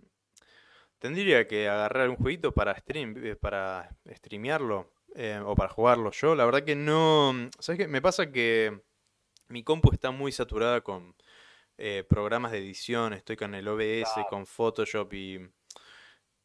tendría 0.98 1.48
que 1.48 1.70
agarrar 1.70 2.10
un 2.10 2.16
jueguito 2.18 2.52
para 2.52 2.76
stream, 2.78 3.16
eh, 3.24 3.36
para 3.36 3.90
streamearlo 4.08 4.92
eh, 5.16 5.40
o 5.44 5.56
para 5.56 5.70
jugarlo 5.70 6.12
yo. 6.12 6.36
La 6.36 6.46
verdad 6.46 6.64
que 6.64 6.76
no, 6.76 7.34
¿sabes 7.60 7.80
qué? 7.80 7.88
Me 7.88 8.02
pasa 8.02 8.32
que 8.32 8.82
mi 9.48 9.64
compu 9.64 9.92
está 9.94 10.12
muy 10.12 10.32
saturada 10.32 10.82
con 10.82 11.16
eh, 11.78 12.04
programas 12.10 12.52
de 12.52 12.58
edición. 12.58 13.14
Estoy 13.14 13.38
con 13.38 13.56
el 13.56 13.68
OBS, 13.68 14.14
Claro. 14.14 14.28
con 14.30 14.46
Photoshop 14.46 15.14
y 15.14 15.50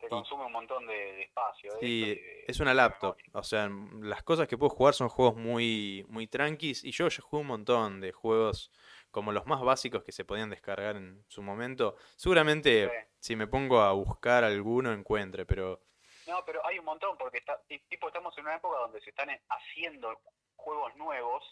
Te 0.05 0.09
consume 0.11 0.45
un 0.47 0.53
montón 0.53 0.87
de, 0.87 0.95
de 0.95 1.23
espacio. 1.23 1.71
Sí, 1.81 2.01
de- 2.15 2.45
es 2.47 2.61
una 2.61 2.73
laptop. 2.75 3.17
O 3.33 3.43
sea, 3.43 3.69
las 4.01 4.23
cosas 4.23 4.47
que 4.49 4.57
puedo 4.59 4.71
jugar 4.71 4.95
son 4.95 5.09
juegos 5.09 5.37
muy, 5.37 6.05
muy 6.09 6.27
tranquis. 6.27 6.85
Y 6.85 6.93
yo 6.93 7.09
ya 7.09 7.23
jugué 7.23 7.41
un 7.43 7.49
montón 7.49 8.01
de 8.01 8.13
juegos 8.13 8.71
como 9.11 9.33
los 9.33 9.47
más 9.47 9.61
básicos 9.63 10.03
que 10.05 10.13
se 10.13 10.25
podían 10.25 10.51
descargar 10.51 10.97
en 10.97 11.25
su 11.29 11.43
momento. 11.43 11.97
Seguramente 12.17 12.89
Sí. 12.89 13.07
si 13.21 13.37
me 13.37 13.47
pongo 13.47 13.81
a 13.81 13.93
buscar 13.93 14.45
alguno 14.45 14.93
encuentre, 14.93 15.47
pero 15.47 15.81
No, 16.27 16.45
pero 16.45 16.65
hay 16.67 16.79
un 16.79 16.85
montón, 16.87 17.17
porque 17.19 17.39
está, 17.39 17.61
ti- 17.69 17.83
tipo 17.89 18.09
estamos 18.09 18.37
en 18.39 18.45
una 18.45 18.57
época 18.57 18.79
donde 18.79 19.01
se 19.03 19.11
están 19.11 19.29
eh, 19.31 19.43
haciendo 19.49 20.19
juegos 20.57 20.97
nuevos 20.97 21.45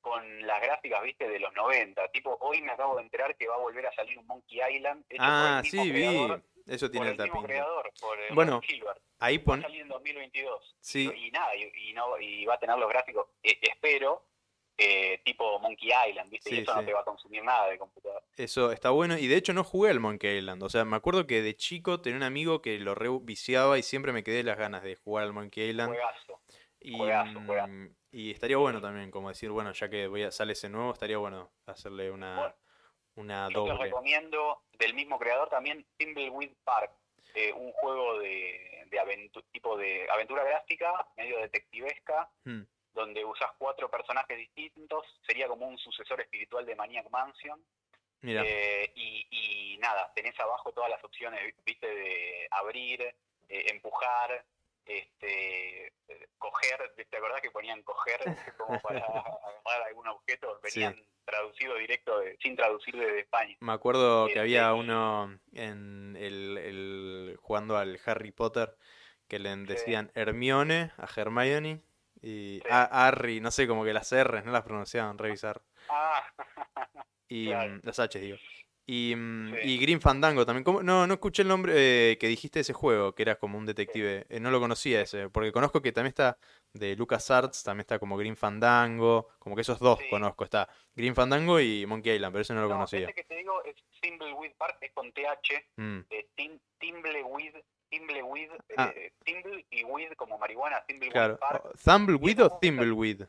con 0.00 0.46
las 0.46 0.62
gráficas, 0.62 1.02
viste, 1.02 1.28
de 1.28 1.38
los 1.40 1.52
90. 1.54 2.08
Tipo, 2.08 2.36
hoy 2.40 2.62
me 2.62 2.72
acabo 2.72 2.96
de 2.96 3.02
enterar 3.02 3.36
que 3.36 3.46
va 3.48 3.56
a 3.56 3.58
volver 3.58 3.84
a 3.86 3.92
salir 3.92 4.18
un 4.18 4.26
Monkey 4.26 4.60
Island 4.76 5.04
hecho 5.08 5.22
Ah, 5.22 5.60
por 5.62 5.66
el 5.66 5.72
mismo 5.72 5.82
sí, 5.84 5.90
vi. 5.92 6.57
Eso 6.68 6.86
por 6.86 6.90
tiene 6.92 7.10
el 7.10 7.16
mismo 7.16 7.32
pinta. 7.32 7.46
creador, 7.48 7.90
por 8.00 8.18
el 8.20 8.34
Bueno, 8.34 8.60
Gilbert. 8.60 9.00
Ahí 9.18 9.38
Va 9.38 9.42
a 9.42 9.44
pon... 9.44 9.62
salir 9.62 9.82
en 9.82 9.88
2022. 9.88 10.76
Sí. 10.80 11.10
Y, 11.16 11.30
nada, 11.30 11.54
y, 11.56 11.72
y 11.90 11.92
no, 11.92 12.18
y 12.20 12.44
va 12.44 12.54
a 12.54 12.58
tener 12.58 12.78
los 12.78 12.88
gráficos, 12.88 13.26
eh, 13.42 13.58
espero, 13.62 14.24
eh, 14.76 15.20
tipo 15.24 15.58
Monkey 15.58 15.90
Island, 16.08 16.30
¿viste? 16.30 16.50
Sí, 16.50 16.56
y 16.56 16.58
eso 16.60 16.72
sí. 16.72 16.78
no 16.78 16.84
te 16.86 16.92
va 16.92 17.00
a 17.00 17.04
consumir 17.04 17.42
nada 17.42 17.68
de 17.68 17.78
computador. 17.78 18.22
Eso 18.36 18.70
está 18.70 18.90
bueno. 18.90 19.18
Y 19.18 19.26
de 19.26 19.36
hecho 19.36 19.52
no 19.52 19.64
jugué 19.64 19.90
al 19.90 19.98
Monkey 19.98 20.38
Island. 20.38 20.62
O 20.62 20.68
sea, 20.68 20.84
me 20.84 20.96
acuerdo 20.96 21.26
que 21.26 21.42
de 21.42 21.56
chico 21.56 22.00
tenía 22.00 22.16
un 22.16 22.22
amigo 22.22 22.62
que 22.62 22.78
lo 22.78 22.94
re 22.94 23.08
viciaba 23.22 23.76
y 23.76 23.82
siempre 23.82 24.12
me 24.12 24.22
quedé 24.22 24.44
las 24.44 24.56
ganas 24.56 24.84
de 24.84 24.94
jugar 24.94 25.24
al 25.24 25.32
Monkey 25.32 25.70
Island. 25.70 25.88
Juegazo. 25.90 26.40
Y, 26.80 26.96
Juegazo, 26.96 27.40
juegazo. 27.44 27.72
y 28.12 28.30
estaría 28.30 28.56
bueno 28.56 28.80
también, 28.80 29.10
como 29.10 29.30
decir, 29.30 29.50
bueno, 29.50 29.72
ya 29.72 29.90
que 29.90 30.06
voy 30.06 30.22
a, 30.22 30.30
sale 30.30 30.52
ese 30.52 30.68
nuevo, 30.68 30.92
estaría 30.92 31.18
bueno 31.18 31.50
hacerle 31.66 32.12
una, 32.12 32.36
Bueno, 32.36 32.54
una 33.18 33.48
Yo 33.50 33.64
te 33.64 33.70
doble. 33.70 33.84
recomiendo 33.84 34.62
del 34.78 34.94
mismo 34.94 35.18
creador 35.18 35.48
también 35.48 35.84
Thimbleweed 35.96 36.52
Park, 36.64 36.92
eh, 37.34 37.52
un 37.52 37.72
juego 37.72 38.18
de, 38.20 38.84
de 38.86 39.00
aventu- 39.00 39.44
tipo 39.52 39.76
de 39.76 40.08
aventura 40.10 40.44
gráfica, 40.44 41.06
medio 41.16 41.38
detectivesca, 41.38 42.30
Hmm, 42.44 42.62
donde 42.94 43.24
usas 43.24 43.50
cuatro 43.58 43.90
personajes 43.90 44.36
distintos, 44.38 45.04
sería 45.26 45.46
como 45.46 45.66
un 45.68 45.78
sucesor 45.78 46.20
espiritual 46.20 46.64
de 46.66 46.74
Maniac 46.74 47.08
Mansion. 47.10 47.62
Mira, 48.22 48.42
Eh, 48.44 48.90
y, 48.96 49.26
y 49.30 49.78
nada, 49.78 50.10
tenés 50.14 50.38
abajo 50.40 50.72
todas 50.72 50.90
las 50.90 51.02
opciones, 51.04 51.54
viste, 51.64 51.86
de 51.86 52.48
abrir, 52.50 53.00
eh, 53.02 53.14
empujar, 53.70 54.44
este, 54.88 55.92
coger, 56.38 56.92
¿te 57.10 57.16
acordás 57.16 57.40
que 57.40 57.50
ponían 57.50 57.82
coger 57.82 58.20
como 58.56 58.80
para 58.82 58.98
agarrar 59.06 59.82
algún 59.88 60.08
objeto? 60.08 60.60
Sí. 60.64 60.80
Venían 60.80 61.02
traducido 61.24 61.74
directo, 61.76 62.18
de- 62.20 62.36
sin 62.42 62.56
traducir 62.56 62.96
desde 62.96 63.20
España. 63.20 63.54
me 63.60 63.72
acuerdo 63.72 64.24
que 64.26 64.32
este, 64.32 64.40
había 64.40 64.72
uno 64.72 65.38
en 65.52 66.16
el, 66.16 66.56
el- 66.58 67.36
jugando 67.40 67.76
al 67.76 68.00
Harry 68.06 68.32
Potter 68.32 68.76
que 69.28 69.38
le 69.38 69.54
decían 69.56 70.10
Hermione 70.14 70.90
a 70.96 71.06
Hermione 71.14 71.82
y 72.22 72.60
Sí. 72.62 72.68
a 72.70 73.06
Harry, 73.06 73.40
no 73.40 73.50
sé, 73.50 73.68
como 73.68 73.84
que 73.84 73.92
las 73.92 74.10
R's 74.12 74.44
no 74.44 74.52
las 74.52 74.62
pronunciaban, 74.64 75.18
revisar. 75.18 75.60
Ah, 75.90 76.24
Y 77.28 77.48
Claro. 77.48 77.72
mm, 77.74 77.80
las 77.82 77.98
H, 77.98 78.18
digo. 78.18 78.38
Y, 78.90 79.14
mm, 79.14 79.52
Sí. 79.54 79.58
y 79.64 79.78
Green 79.78 80.00
Fandango 80.00 80.46
también. 80.46 80.64
¿Cómo? 80.64 80.82
No, 80.82 81.06
no 81.06 81.12
escuché 81.14 81.42
el 81.42 81.48
nombre 81.48 81.74
eh, 81.76 82.16
que 82.18 82.26
dijiste 82.26 82.58
de 82.58 82.62
ese 82.62 82.72
juego, 82.72 83.14
que 83.14 83.22
era 83.22 83.34
como 83.36 83.58
un 83.58 83.66
detective. 83.66 84.24
Eh, 84.30 84.40
no 84.40 84.50
lo 84.50 84.60
conocía 84.60 85.02
ese, 85.02 85.28
porque 85.28 85.52
conozco 85.52 85.82
que 85.82 85.92
también 85.92 86.08
está 86.08 86.38
de 86.72 86.96
LucasArts, 86.96 87.62
también 87.62 87.82
está 87.82 87.98
como 87.98 88.16
Green 88.16 88.34
Fandango, 88.36 89.28
como 89.38 89.54
que 89.54 89.60
esos 89.60 89.78
dos 89.78 89.98
Sí. 89.98 90.06
conozco. 90.08 90.42
Está 90.44 90.68
Green 90.94 91.14
Fandango 91.14 91.60
y 91.60 91.84
Monkey 91.84 92.14
Island, 92.14 92.32
pero 92.32 92.40
ese 92.42 92.54
no 92.54 92.62
lo 92.62 92.68
no, 92.68 92.74
conocía. 92.76 93.00
este 93.00 93.12
que 93.12 93.24
te 93.24 93.36
digo 93.36 93.62
es 93.64 93.76
Thimbleweed 94.00 94.52
Park, 94.56 94.78
es 94.80 94.92
con 94.92 95.12
TH, 95.12 95.66
Mm, 95.76 95.98
eh, 96.08 96.26
Tim- 96.34 96.58
Thimbleweed, 96.78 97.56
Thimbleweed, 97.90 98.50
Ah. 98.78 98.90
eh, 98.96 99.12
Thimble 99.22 99.66
y 99.70 99.84
Weed 99.84 100.12
como 100.14 100.38
marihuana, 100.38 100.82
Thimbleweed 100.86 101.12
claro. 101.12 101.38
Park, 101.38 101.62
Oh, 101.66 101.72
¿Thumbleweed 101.84 102.38
Y 102.38 102.42
o 102.42 102.58
Thimbleweed? 102.58 103.26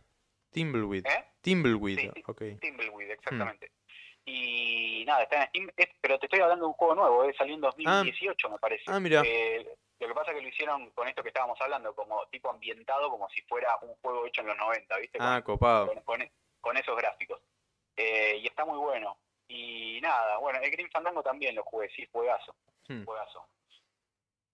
Thimbleweed. 0.51 1.05
¿eh? 1.05 1.25
Thimbleweed, 1.41 1.99
Sí, 1.99 2.11
sí. 2.15 2.23
ok. 2.27 2.41
Thimbleweed, 2.61 3.11
exactamente. 3.11 3.71
Y 4.31 5.03
nada, 5.05 5.23
está 5.23 5.37
en 5.37 5.47
Steam, 5.49 5.69
es- 5.75 5.89
pero 6.01 6.19
te 6.19 6.27
estoy 6.27 6.39
hablando 6.41 6.65
de 6.65 6.69
un 6.69 6.73
juego 6.75 6.95
nuevo, 6.95 7.23
eh, 7.23 7.33
salió 7.37 7.55
en 7.55 7.61
2018 7.61 8.49
me 8.49 8.59
parece. 8.59 8.83
Ah, 8.87 8.99
mira. 8.99 9.21
Eh, 9.25 9.67
lo 9.99 10.07
que 10.07 10.13
pasa 10.13 10.31
es 10.31 10.37
que 10.37 10.41
lo 10.43 10.47
hicieron 10.47 10.89
con 10.91 11.07
esto 11.07 11.21
que 11.23 11.29
estábamos 11.29 11.59
hablando, 11.61 11.93
como 11.95 12.25
tipo 12.27 12.49
ambientado, 12.49 13.09
como 13.09 13.27
si 13.29 13.41
fuera 13.43 13.77
un 13.81 13.95
juego 13.95 14.25
hecho 14.25 14.41
en 14.41 14.47
los 14.47 14.57
90, 14.57 14.97
¿viste? 14.97 15.17
Con- 15.17 15.27
Ah, 15.27 15.41
copado. 15.43 15.87
con, 15.87 16.01
con- 16.03 16.31
con 16.61 16.77
esos 16.77 16.95
gráficos. 16.97 17.41
Eh, 17.95 18.37
y 18.37 18.47
está 18.47 18.65
muy 18.65 18.77
bueno. 18.77 19.17
Y 19.47 19.99
nada, 20.01 20.37
bueno, 20.37 20.59
el 20.61 20.69
Green 20.71 20.91
Fandango 20.91 21.23
también 21.23 21.55
lo 21.55 21.63
jugué, 21.63 21.89
sí, 21.89 22.07
juegazo, 22.11 22.55
Hmm. 22.87 23.03
juegazo. 23.03 23.45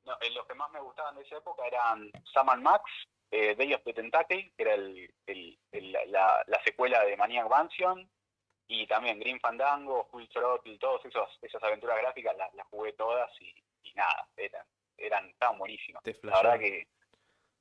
No, 0.05 0.13
eh, 0.21 0.29
los 0.31 0.45
que 0.47 0.53
más 0.55 0.71
me 0.71 0.79
gustaban 0.79 1.15
de 1.15 1.23
esa 1.23 1.37
época 1.37 1.65
eran 1.67 2.11
Sam 2.33 2.49
and 2.49 2.63
Max, 2.63 2.83
eh, 3.31 3.55
Day 3.55 3.73
of 3.73 3.81
the 3.83 3.93
Tentacle, 3.93 4.51
que 4.55 4.63
era 4.63 4.75
el, 4.75 5.11
el- 5.25 5.57
el- 5.71 5.91
la, 6.11 6.43
la 6.47 6.63
secuela 6.63 7.03
de 7.03 7.17
Maniac 7.17 7.49
Mansion, 7.49 8.09
y 8.67 8.87
también 8.87 9.19
Green 9.19 9.39
Fandango, 9.39 10.07
Full 10.11 10.25
Throttle, 10.33 10.77
todas 10.79 11.01
esas 11.41 11.63
aventuras 11.63 11.97
gráficas 11.97 12.35
las, 12.37 12.53
las 12.55 12.65
jugué 12.67 12.93
todas 12.93 13.29
y, 13.41 13.53
y 13.83 13.93
nada, 13.93 14.27
eran, 14.37 14.65
eran, 14.97 15.29
estaban 15.29 15.57
buenísimas. 15.59 16.01
La 16.23 16.41
verdad 16.41 16.59
que 16.59 16.87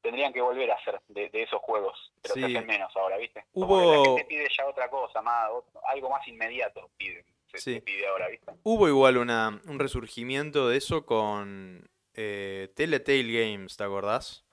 tendrían 0.00 0.32
que 0.32 0.40
volver 0.40 0.70
a 0.70 0.74
hacer 0.76 1.00
de, 1.08 1.28
de 1.30 1.42
esos 1.42 1.60
juegos, 1.62 2.12
pero 2.22 2.34
Sí. 2.34 2.40
se 2.40 2.46
hacen 2.46 2.66
menos 2.66 2.94
ahora, 2.96 3.16
¿viste? 3.16 3.44
Hubo- 3.54 3.78
que 3.80 3.86
la 3.98 4.04
gente 4.04 4.24
pide 4.26 4.48
ya 4.56 4.66
otra 4.66 4.88
cosa, 4.90 5.22
más, 5.22 5.48
algo 5.86 6.10
más 6.10 6.26
inmediato 6.28 6.90
pide, 6.96 7.24
se, 7.50 7.58
Sí. 7.58 7.74
se 7.74 7.80
pide 7.80 8.06
ahora, 8.06 8.28
¿viste? 8.28 8.52
Hubo 8.64 8.88
igual 8.88 9.16
una, 9.16 9.60
un 9.66 9.78
resurgimiento 9.78 10.68
de 10.68 10.76
eso 10.76 11.06
con 11.06 11.88
eh, 12.14 12.68
Telltale 12.76 13.32
Games, 13.52 13.76
¿te 13.76 13.84
acordás? 13.84 14.43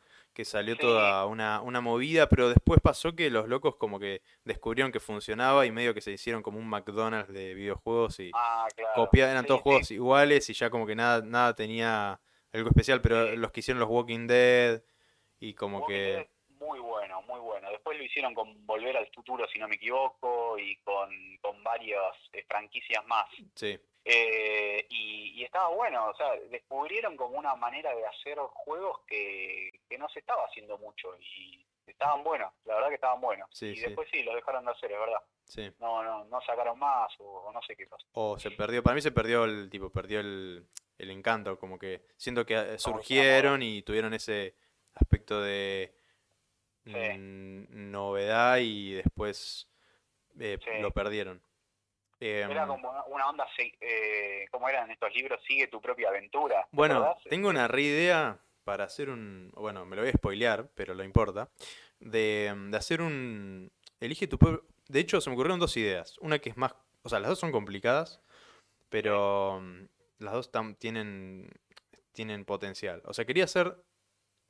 Que 0.41 0.45
salió 0.45 0.75
toda 0.75 1.27
una, 1.27 1.61
una 1.61 1.81
movida, 1.81 2.27
pero 2.27 2.49
después 2.49 2.79
pasó 2.81 3.15
que 3.15 3.29
los 3.29 3.47
locos 3.47 3.75
como 3.75 3.99
que 3.99 4.23
descubrieron 4.43 4.91
que 4.91 4.99
funcionaba 4.99 5.67
y 5.67 5.71
medio 5.71 5.93
que 5.93 6.01
se 6.01 6.11
hicieron 6.11 6.41
como 6.41 6.57
un 6.57 6.67
McDonald's 6.67 7.31
de 7.31 7.53
videojuegos 7.53 8.19
y 8.19 8.31
Ah, 8.33 8.65
claro. 8.75 8.91
copiaban, 8.95 9.33
eran 9.33 9.43
Sí, 9.43 9.47
todos 9.49 9.59
sí. 9.59 9.63
juegos 9.63 9.91
iguales 9.91 10.49
y 10.49 10.53
ya 10.53 10.71
como 10.71 10.87
que 10.87 10.95
nada, 10.95 11.21
nada 11.21 11.53
tenía 11.53 12.19
algo 12.51 12.69
especial, 12.69 13.01
pero 13.01 13.29
Sí. 13.29 13.37
los 13.37 13.51
que 13.51 13.59
hicieron 13.59 13.79
los 13.81 13.89
Walking 13.89 14.25
Dead 14.25 14.81
y 15.39 15.53
como 15.53 15.81
Walking 15.81 15.93
que... 15.93 16.01
Dead, 16.01 16.27
Muy 16.59 16.79
bueno, 16.79 17.21
muy 17.23 17.39
bueno. 17.39 17.69
Después 17.69 17.95
lo 17.99 18.03
hicieron 18.03 18.33
con 18.33 18.65
Volver 18.65 18.97
al 18.97 19.07
Futuro, 19.13 19.47
si 19.47 19.59
no 19.59 19.67
me 19.67 19.75
equivoco, 19.75 20.57
y 20.57 20.75
con, 20.77 21.09
con 21.41 21.63
varias 21.63 22.15
eh, 22.33 22.43
franquicias 22.47 23.05
más. 23.05 23.27
Sí, 23.53 23.79
Eh, 24.03 24.85
y, 24.89 25.39
y 25.39 25.43
estaba 25.43 25.69
bueno, 25.69 26.07
o 26.07 26.15
sea, 26.15 26.35
descubrieron 26.49 27.15
como 27.15 27.37
una 27.37 27.55
manera 27.55 27.93
de 27.95 28.05
hacer 28.05 28.37
juegos 28.39 28.99
que, 29.07 29.69
que 29.87 29.97
no 29.97 30.09
se 30.09 30.19
estaba 30.19 30.45
haciendo 30.45 30.77
mucho 30.79 31.15
y 31.19 31.63
estaban 31.85 32.23
buenos, 32.23 32.51
la 32.65 32.75
verdad 32.75 32.89
que 32.89 32.95
estaban 32.95 33.21
buenos. 33.21 33.47
Sí, 33.51 33.67
y 33.67 33.75
sí. 33.75 33.81
después 33.81 34.07
sí, 34.11 34.23
los 34.23 34.35
dejaron 34.35 34.65
de 34.65 34.71
hacer, 34.71 34.91
es 34.91 34.99
verdad. 34.99 35.21
sí. 35.45 35.71
No, 35.79 36.03
no, 36.03 36.25
no 36.25 36.41
sacaron 36.41 36.79
más 36.79 37.11
o, 37.19 37.25
o 37.25 37.51
no 37.53 37.61
sé 37.61 37.75
qué 37.75 37.85
pasó. 37.85 38.05
O 38.13 38.39
se 38.39 38.51
perdió, 38.51 38.81
para 38.81 38.95
mí 38.95 39.01
se 39.01 39.11
perdió 39.11 39.43
el 39.45 39.69
tipo, 39.69 39.91
perdió 39.91 40.19
el, 40.19 40.65
el 40.97 41.11
encanto, 41.11 41.59
como 41.59 41.77
que 41.77 42.01
siento 42.17 42.45
que 42.45 42.55
eh, 42.55 42.79
surgieron 42.79 43.61
y 43.61 43.83
tuvieron 43.83 44.13
ese 44.13 44.55
aspecto 44.95 45.41
de 45.41 45.93
mm, 46.85 47.91
novedad 47.91 48.57
y 48.59 48.93
después 48.93 49.67
eh, 50.39 50.57
lo 50.79 50.91
perdieron. 50.91 51.41
Era 52.21 52.61
Em, 52.63 52.67
como 52.67 52.91
una, 53.07 53.27
onda, 53.29 53.47
eh, 53.79 54.45
como 54.51 54.69
eran 54.69 54.91
estos 54.91 55.13
libros, 55.15 55.41
sigue 55.47 55.67
tu 55.67 55.81
propia 55.81 56.09
aventura. 56.09 56.61
¿te 56.63 56.69
bueno, 56.71 56.97
acordás? 56.97 57.23
tengo 57.29 57.49
una 57.49 57.67
re 57.67 57.81
idea 57.81 58.39
para 58.63 58.83
hacer 58.83 59.09
un, 59.09 59.51
bueno, 59.55 59.85
me 59.85 59.95
lo 59.95 60.03
voy 60.03 60.09
a 60.09 60.13
spoilear, 60.13 60.69
pero 60.75 60.93
no 60.93 61.03
importa, 61.03 61.49
de, 61.99 62.53
de 62.69 62.77
hacer 62.77 63.01
un, 63.01 63.71
elige 63.99 64.27
tu 64.27 64.37
propio, 64.37 64.63
de 64.87 64.99
hecho 64.99 65.19
se 65.19 65.29
me 65.29 65.33
ocurrieron 65.35 65.59
dos 65.59 65.75
ideas, 65.77 66.17
una 66.19 66.37
que 66.39 66.49
es 66.51 66.57
más, 66.57 66.75
o 67.01 67.09
sea, 67.09 67.19
las 67.19 67.29
dos 67.29 67.39
son 67.39 67.51
complicadas, 67.51 68.21
pero 68.89 69.59
mm, 69.61 69.85
las 70.19 70.33
dos 70.33 70.51
tam- 70.51 70.77
tienen, 70.77 71.49
tienen 72.11 72.45
potencial. 72.45 73.01
O 73.05 73.13
sea, 73.13 73.25
quería 73.25 73.45
hacer, 73.45 73.75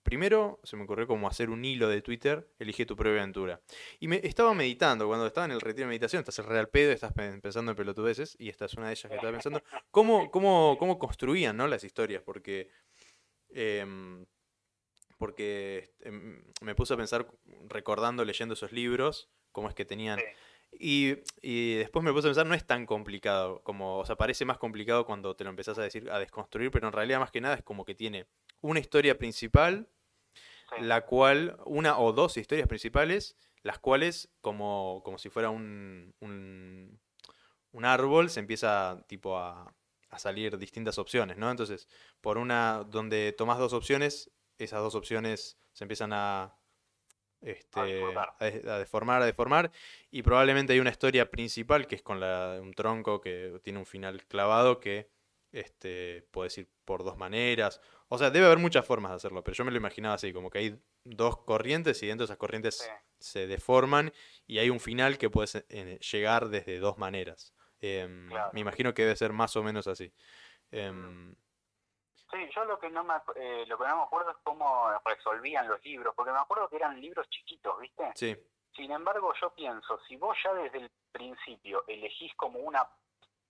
primero 0.03 0.59
se 0.63 0.75
me 0.75 0.83
ocurrió 0.83 1.07
como 1.07 1.27
hacer 1.27 1.49
un 1.49 1.63
hilo 1.63 1.87
de 1.87 2.01
Twitter, 2.01 2.47
elige 2.59 2.85
tu 2.85 2.95
propia 2.95 3.13
aventura. 3.21 3.61
Y 3.99 4.07
me 4.07 4.19
estaba 4.23 4.53
meditando, 4.53 5.07
cuando 5.07 5.27
estaba 5.27 5.45
en 5.45 5.51
el 5.51 5.61
retiro 5.61 5.85
de 5.85 5.89
meditación, 5.89 6.19
estás 6.21 6.39
el 6.39 6.45
real 6.45 6.69
pedo, 6.69 6.91
estás 6.91 7.13
pe- 7.13 7.39
pensando 7.39 7.71
en 7.71 7.77
pelotudeces, 7.77 8.35
y 8.39 8.49
esta 8.49 8.65
es 8.65 8.73
una 8.73 8.87
de 8.87 8.93
ellas 8.93 9.09
que 9.09 9.15
estaba 9.15 9.31
pensando, 9.31 9.61
cómo, 9.91 10.31
cómo, 10.31 10.75
cómo 10.79 10.97
construían, 10.99 11.55
¿no? 11.57 11.67
las 11.67 11.83
historias, 11.83 12.21
porque, 12.23 12.69
em, 13.49 14.25
porque 15.17 15.93
em, 16.01 16.43
me 16.61 16.75
puse 16.75 16.93
a 16.93 16.97
pensar, 16.97 17.27
recordando, 17.69 18.25
leyendo 18.25 18.53
esos 18.53 18.71
libros, 18.71 19.29
cómo 19.51 19.69
es 19.69 19.75
que 19.75 19.85
tenían... 19.85 20.19
Y, 20.71 21.15
y 21.41 21.75
después 21.75 22.03
me 22.03 22.11
puse 22.13 22.27
a 22.27 22.29
pensar, 22.29 22.45
no 22.45 22.55
es 22.55 22.65
tan 22.65 22.85
complicado, 22.85 23.61
como, 23.63 23.99
o 23.99 24.05
sea, 24.05 24.15
parece 24.15 24.45
más 24.45 24.57
complicado 24.57 25.05
cuando 25.05 25.35
te 25.35 25.43
lo 25.43 25.49
empezás 25.49 25.77
a 25.77 25.83
decir, 25.83 26.09
a 26.09 26.17
desconstruir, 26.19 26.71
pero 26.71 26.87
en 26.87 26.93
realidad 26.93 27.19
más 27.19 27.31
que 27.31 27.41
nada 27.41 27.55
es 27.55 27.63
como 27.63 27.85
que 27.85 27.93
tiene 27.95 28.27
una 28.61 28.79
historia 28.79 29.17
principal, 29.17 29.87
Sí. 30.69 30.81
la 30.83 31.05
cual, 31.05 31.57
una 31.65 31.99
o 31.99 32.13
dos 32.13 32.37
historias 32.37 32.67
principales, 32.67 33.35
las 33.61 33.79
cuales, 33.79 34.29
como, 34.39 35.01
como 35.03 35.17
si 35.17 35.29
fuera 35.29 35.49
un, 35.49 36.15
un, 36.21 36.97
un 37.73 37.85
árbol, 37.85 38.29
se 38.29 38.39
empieza 38.39 39.03
tipo 39.07 39.37
a, 39.37 39.75
a 40.09 40.19
salir 40.19 40.57
distintas 40.57 40.97
opciones, 40.97 41.37
¿no? 41.37 41.51
Entonces, 41.51 41.89
por 42.21 42.37
una, 42.37 42.85
donde 42.89 43.33
tomás 43.33 43.57
dos 43.59 43.73
opciones, 43.73 44.31
esas 44.57 44.79
dos 44.81 44.95
opciones 44.95 45.57
se 45.73 45.83
empiezan 45.83 46.13
a, 46.13 46.55
este, 47.41 47.79
a, 47.79 47.83
de- 48.39 48.69
a 48.69 48.77
deformar, 48.79 49.21
a 49.21 49.25
deformar, 49.25 49.71
y 50.11 50.21
probablemente 50.23 50.73
hay 50.73 50.79
una 50.79 50.89
historia 50.91 51.29
principal 51.29 51.87
que 51.87 51.95
es 51.95 52.01
con 52.01 52.19
la, 52.19 52.59
un 52.61 52.73
tronco 52.73 53.19
que 53.21 53.59
tiene 53.63 53.79
un 53.79 53.85
final 53.85 54.25
clavado 54.25 54.79
que 54.79 55.09
este, 55.51 56.25
puedes 56.31 56.57
ir 56.57 56.69
por 56.85 57.03
dos 57.03 57.17
maneras. 57.17 57.81
O 58.07 58.17
sea, 58.17 58.29
debe 58.29 58.45
haber 58.45 58.57
muchas 58.59 58.85
formas 58.85 59.11
de 59.11 59.15
hacerlo, 59.17 59.43
pero 59.43 59.55
yo 59.55 59.65
me 59.65 59.71
lo 59.71 59.77
imaginaba 59.77 60.15
así, 60.15 60.31
como 60.33 60.49
que 60.49 60.59
hay 60.59 60.79
dos 61.03 61.37
corrientes 61.43 62.01
y 62.03 62.07
dentro 62.07 62.23
de 62.25 62.31
esas 62.31 62.37
corrientes 62.37 62.77
Sí. 62.77 62.89
se 63.19 63.47
deforman 63.47 64.13
y 64.47 64.59
hay 64.59 64.69
un 64.69 64.79
final 64.79 65.17
que 65.17 65.29
puedes 65.29 65.55
eh, 65.69 65.99
llegar 66.11 66.49
desde 66.49 66.79
dos 66.79 66.97
maneras. 66.97 67.53
Em, 67.81 68.27
Claro. 68.29 68.51
Me 68.53 68.59
imagino 68.61 68.93
que 68.93 69.01
debe 69.03 69.15
ser 69.15 69.33
más 69.33 69.55
o 69.55 69.63
menos 69.63 69.87
así. 69.87 70.13
Em, 70.71 71.35
Sí, 72.31 72.49
yo 72.55 72.65
lo 72.65 72.79
que 72.79 72.89
no 72.89 73.03
me 73.03 73.15
eh, 73.35 73.65
lo 73.67 73.77
que 73.77 73.87
no 73.87 73.97
me 73.97 74.03
acuerdo 74.03 74.31
es 74.31 74.37
cómo 74.43 74.89
resolvían 75.05 75.67
los 75.67 75.83
libros, 75.83 76.13
porque 76.15 76.31
me 76.31 76.39
acuerdo 76.39 76.69
que 76.69 76.77
eran 76.77 76.99
libros 77.01 77.29
chiquitos, 77.29 77.79
¿viste? 77.79 78.11
sí, 78.15 78.35
Sin 78.75 78.91
embargo, 78.91 79.33
yo 79.41 79.53
pienso, 79.53 79.99
si 80.07 80.15
vos 80.15 80.37
ya 80.43 80.53
desde 80.53 80.77
el 80.79 80.91
principio 81.11 81.83
elegís 81.87 82.33
como 82.35 82.59
una 82.59 82.87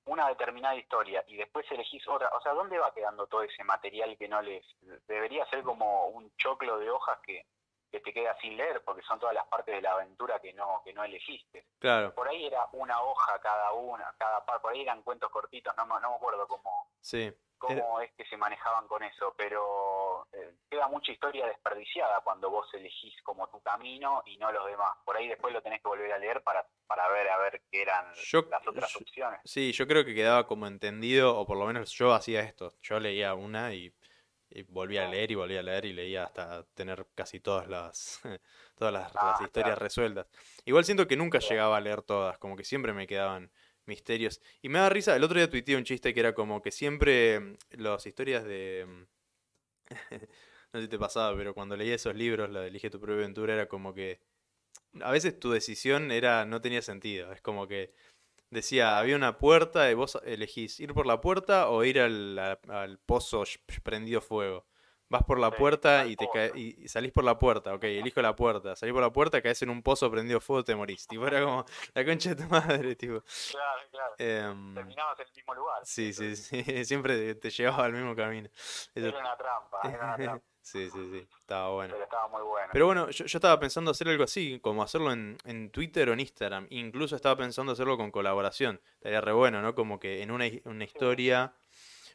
una 0.06 0.28
determinada 0.30 0.76
historia 0.76 1.24
y 1.28 1.38
después 1.38 1.63
elegís 1.72 2.08
otra, 2.08 2.30
o 2.36 2.41
sea, 2.41 2.54
¿dónde 2.54 2.80
va 2.80 2.91
quedando 2.91 3.28
todo 3.28 3.44
ese 3.44 3.63
material 3.63 4.17
que 4.17 4.28
no 4.28 4.41
les 4.41 4.65
debería 5.08 5.46
ser 5.46 5.62
como 5.62 6.08
un 6.08 6.36
choclo 6.38 6.80
de 6.80 6.89
hojas 6.89 7.20
que, 7.22 7.46
que 7.91 8.00
te 8.00 8.12
queda 8.12 8.36
sin 8.41 8.58
leer 8.58 8.84
porque 8.84 9.04
son 9.04 9.20
todas 9.20 9.36
las 9.36 9.46
partes 9.48 9.76
de 9.76 9.82
la 9.82 9.91
aventura 9.91 10.39
que 10.39 10.54
no 10.54 10.82
que 10.84 10.91
no 10.91 11.04
elegiste? 11.04 11.67
claro, 11.78 12.15
Por 12.15 12.28
ahí 12.28 12.48
era 12.48 12.67
una 12.72 13.00
hoja 13.04 13.39
cada 13.41 13.74
una, 13.74 14.12
cada 14.17 14.44
par, 14.44 14.60
por 14.60 14.74
ahí 14.74 14.82
eran 14.82 15.04
cuentos 15.04 15.30
cortitos, 15.30 15.72
no, 15.78 15.86
me- 15.86 16.02
no 16.02 16.10
me 16.10 16.15
acuerdo 16.15 16.48
cómo 16.48 16.88
sí. 17.00 17.32
Cómo 17.62 18.02
es 18.02 18.12
que 18.17 18.26
se 18.26 18.38
manejaban 18.38 18.88
con 18.88 19.04
eso, 19.04 19.34
pero 19.38 20.28
eh, 20.34 20.54
queda 20.69 20.88
mucha 20.88 21.12
historia 21.12 21.45
desperdiciada 21.45 22.21
cuando 22.21 22.50
vos 22.50 22.67
elegís 22.74 23.13
como 23.24 23.47
tu 23.50 23.62
camino 23.62 24.24
y 24.26 24.38
no 24.38 24.52
los 24.52 24.65
demás. 24.65 24.89
Por 25.06 25.15
ahí 25.15 25.28
después 25.28 25.54
lo 25.54 25.62
tenés 25.62 25.82
que 25.82 25.88
volver 25.88 26.12
a 26.12 26.17
leer 26.17 26.41
para, 26.43 26.65
para 26.88 27.08
ver 27.10 27.30
a 27.30 27.38
ver 27.38 27.62
qué 27.71 27.84
eran 27.84 28.12
Yo- 28.15 28.47
las 28.50 28.67
otras 28.67 28.91
yo- 28.91 29.00
opciones. 29.00 29.39
Sí, 29.45 29.71
yo 29.71 29.88
creo 29.88 30.04
que 30.04 30.15
quedaba 30.15 30.47
como 30.47 30.65
entendido, 30.67 31.38
o 31.38 31.45
por 31.45 31.58
lo 31.58 31.65
menos 31.65 31.91
yo 31.91 32.13
hacía 32.13 32.41
esto. 32.41 32.74
Yo 32.82 33.00
leía 33.00 33.34
una 33.36 33.74
y, 33.74 33.93
y 34.50 34.63
volvía 34.63 35.06
a 35.06 35.10
leer 35.12 35.32
y 35.32 35.36
volvía 35.36 35.60
a 35.60 35.63
leer 35.63 35.86
y 35.86 35.93
leía 35.93 36.24
hasta 36.26 36.63
tener 36.74 37.06
casi 37.15 37.39
todas 37.39 37.67
las, 37.67 38.21
todas 38.76 38.93
las, 38.93 39.15
Ah, 39.15 39.28
las 39.32 39.41
historias 39.41 39.76
claro. 39.76 39.84
resueltas. 39.84 40.28
Igual 40.65 40.84
siento 40.84 41.08
que 41.08 41.15
nunca 41.15 41.39
llegaba 41.39 41.78
a 41.78 41.82
leer 41.82 42.02
todas, 42.02 42.38
como 42.39 42.56
que 42.56 42.63
siempre 42.63 42.91
me 42.93 43.08
quedaban 43.08 43.52
misterios. 43.91 44.41
Y 44.63 44.69
me 44.69 44.80
da 44.80 44.89
risa, 44.89 45.15
el 45.15 45.23
otro 45.23 45.38
día 45.39 45.49
tuiteé 45.49 45.75
un 45.77 45.84
chiste 45.86 46.13
que 46.13 46.19
era 46.21 46.34
como 46.34 46.62
que 46.62 46.71
siempre 46.71 47.39
mm, 47.39 47.58
las 47.80 48.06
historias 48.08 48.43
de... 48.45 48.86
mm, 48.88 49.04
No 50.73 50.80
sé 50.80 50.86
si 50.86 50.89
te 50.89 50.99
pasaba, 50.99 51.36
pero 51.38 51.54
cuando 51.54 51.75
leía 51.75 51.95
esos 51.95 52.15
libros, 52.15 52.49
la 52.49 52.62
de 52.62 52.69
Elige 52.69 52.89
tu 52.89 52.99
propia 52.99 53.17
aventura, 53.17 53.54
era 53.54 53.67
como 53.67 53.93
que 53.93 54.21
a 55.01 55.12
veces 55.12 55.39
tu 55.39 55.51
decisión 55.51 56.12
era 56.12 56.45
no 56.45 56.62
tenía 56.62 56.82
sentido. 56.82 57.32
Es 57.34 57.41
como 57.41 57.67
que 57.67 57.93
decía, 58.51 58.99
había 58.99 59.15
una 59.17 59.38
puerta 59.39 59.91
y 59.91 59.95
vos 59.95 60.19
elegís 60.25 60.80
ir 60.82 60.93
por 60.93 61.08
la 61.08 61.21
puerta 61.21 61.69
o 61.69 61.84
ir 61.86 61.99
al, 62.01 62.39
al 62.39 62.99
pozo 62.99 63.43
prendido 63.84 64.21
fuego. 64.21 64.65
Vas 65.12 65.24
por 65.26 65.38
la 65.39 65.50
Sí, 65.50 65.56
puerta 65.58 66.06
y 66.06 66.15
te 66.15 66.26
pozo. 66.26 66.34
cae- 66.39 66.52
y 66.56 66.88
salís 66.88 67.12
por 67.12 67.26
la 67.26 67.38
puerta, 67.38 67.74
ok, 67.74 67.84
elijo 67.84 68.21
la 68.21 68.34
puerta, 68.34 68.76
salís 68.78 68.93
por 68.93 69.02
la 69.04 69.12
puerta, 69.12 69.41
caes 69.41 69.62
en 69.62 69.69
un 69.69 69.84
pozo 69.84 70.10
prendido 70.10 70.39
fuego, 70.39 70.63
te 70.63 70.74
morís. 70.74 71.06
Tipo, 71.06 71.28
era 71.28 71.43
como 71.43 71.65
la 71.93 72.06
concha 72.06 72.34
de 72.34 72.43
tu 72.43 72.50
madre, 72.50 72.95
tipo. 72.95 73.21
Claro, 73.52 73.82
claro. 73.91 74.15
Em, 74.17 74.74
Terminabas 74.74 75.19
en 75.19 75.28
el 75.28 75.34
mismo 75.36 75.54
lugar. 75.54 75.82
sí, 75.86 76.13
sí, 76.13 76.36
sí, 76.38 76.63
siempre 76.86 77.36
te 77.36 77.50
llevaba 77.50 77.84
al 77.86 77.91
mismo 77.93 78.15
camino. 78.15 78.47
Eso- 78.95 79.08
Era 79.08 79.19
una 79.19 79.36
trampa, 79.36 79.80
era 79.84 80.04
una 80.06 80.15
trampa, 80.15 80.45
sí, 80.62 80.89
sí, 80.89 81.10
sí, 81.12 81.28
estaba 81.41 81.71
bueno. 81.71 81.93
pero 81.93 82.06
estaba 82.06 82.28
muy 82.30 82.41
bueno. 82.43 82.69
Pero 82.71 82.86
bueno, 82.86 83.10
yo, 83.10 83.26
yo 83.26 83.38
estaba 83.38 83.60
pensando 83.60 83.91
hacer 83.91 84.08
algo 84.08 84.24
así, 84.24 84.60
como 84.62 84.82
hacerlo 84.82 85.12
en, 85.12 85.36
en 85.43 85.71
Twitter 85.71 86.08
o 86.10 86.13
en 86.13 86.21
Instagram. 86.21 86.67
Incluso 86.69 87.17
estaba 87.17 87.36
pensando 87.36 87.74
hacerlo 87.74 87.97
con 87.97 88.12
colaboración. 88.12 88.80
Estaría 88.93 89.19
re 89.19 89.34
bueno, 89.34 89.62
¿no? 89.62 89.76
Como 89.76 90.00
que 90.00 90.21
en 90.21 90.32
una, 90.32 90.45
una 90.63 90.86
historia. 90.86 91.54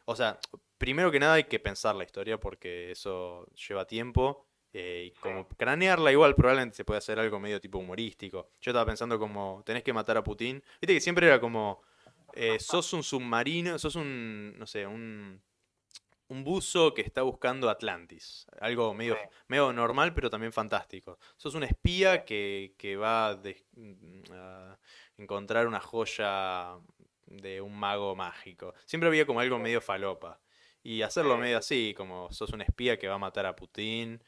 O 0.09 0.15
sea, 0.15 0.39
primero 0.77 1.11
que 1.11 1.19
nada 1.19 1.33
hay 1.33 1.43
que 1.45 1.59
pensar 1.59 1.95
la 1.95 2.03
historia 2.05 2.39
porque 2.39 2.91
eso 2.91 3.45
lleva 3.67 3.85
tiempo. 3.85 4.45
eh, 4.73 5.05
y 5.07 5.19
como 5.19 5.47
cranearla 5.47 6.11
igual 6.11 6.35
probablemente 6.35 6.75
se 6.77 6.85
puede 6.85 6.99
hacer 6.99 7.17
algo 7.19 7.39
medio 7.39 7.59
tipo 7.59 7.79
humorístico. 7.79 8.49
Yo 8.61 8.71
estaba 8.71 8.85
pensando 8.85 9.17
como, 9.17 9.63
tenés 9.65 9.81
que 9.83 9.93
matar 9.93 10.17
a 10.17 10.23
Putin. 10.23 10.61
Viste 10.81 10.93
que 10.93 11.01
siempre 11.01 11.25
era 11.27 11.39
como, 11.39 11.81
eh, 12.33 12.59
sos 12.59 12.93
un 12.93 13.01
submarino, 13.03 13.79
sos 13.79 13.95
un, 13.95 14.53
no 14.57 14.67
sé, 14.67 14.85
un, 14.85 15.41
un 16.27 16.43
buzo 16.43 16.93
que 16.93 17.01
está 17.01 17.21
buscando 17.23 17.69
Atlantis. 17.69 18.45
Algo 18.59 18.93
medio, 18.93 19.15
Sí. 19.15 19.21
medio 19.47 19.73
normal, 19.73 20.13
pero 20.13 20.29
también 20.29 20.51
fantástico. 20.53 21.17
Sos 21.37 21.55
un 21.55 21.63
espía 21.63 22.23
que, 22.25 22.75
que 22.77 22.97
va 22.97 23.39
mm, 23.73 24.23
a 24.33 24.77
encontrar 25.17 25.65
una 25.67 25.79
joya 25.79 26.77
de 27.27 27.61
un 27.61 27.77
mago 27.77 28.15
mágico. 28.15 28.73
Siempre 28.85 29.07
había 29.07 29.25
como 29.25 29.39
algo 29.39 29.59
medio 29.59 29.81
falopa. 29.81 30.39
Y 30.83 31.01
hacerlo 31.01 31.37
medio 31.37 31.57
así, 31.57 31.93
como 31.95 32.31
sos 32.31 32.51
un 32.53 32.61
espía 32.61 32.97
que 32.97 33.07
va 33.07 33.15
a 33.15 33.19
matar 33.19 33.45
a 33.45 33.55
Putin. 33.55 34.23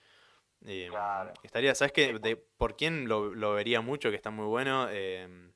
Eh, 0.66 0.88
Claro. 0.90 1.34
Estaría, 1.44 1.74
¿sabes 1.74 1.94
qué? 1.94 2.20
De, 2.20 2.36
¿Por 2.36 2.76
quién 2.76 3.08
lo, 3.08 3.34
lo 3.34 3.54
vería 3.54 3.80
mucho? 3.82 4.10
Que 4.10 4.16
está 4.18 4.30
muy 4.30 4.46
bueno. 4.46 4.90
Em, 4.90 5.54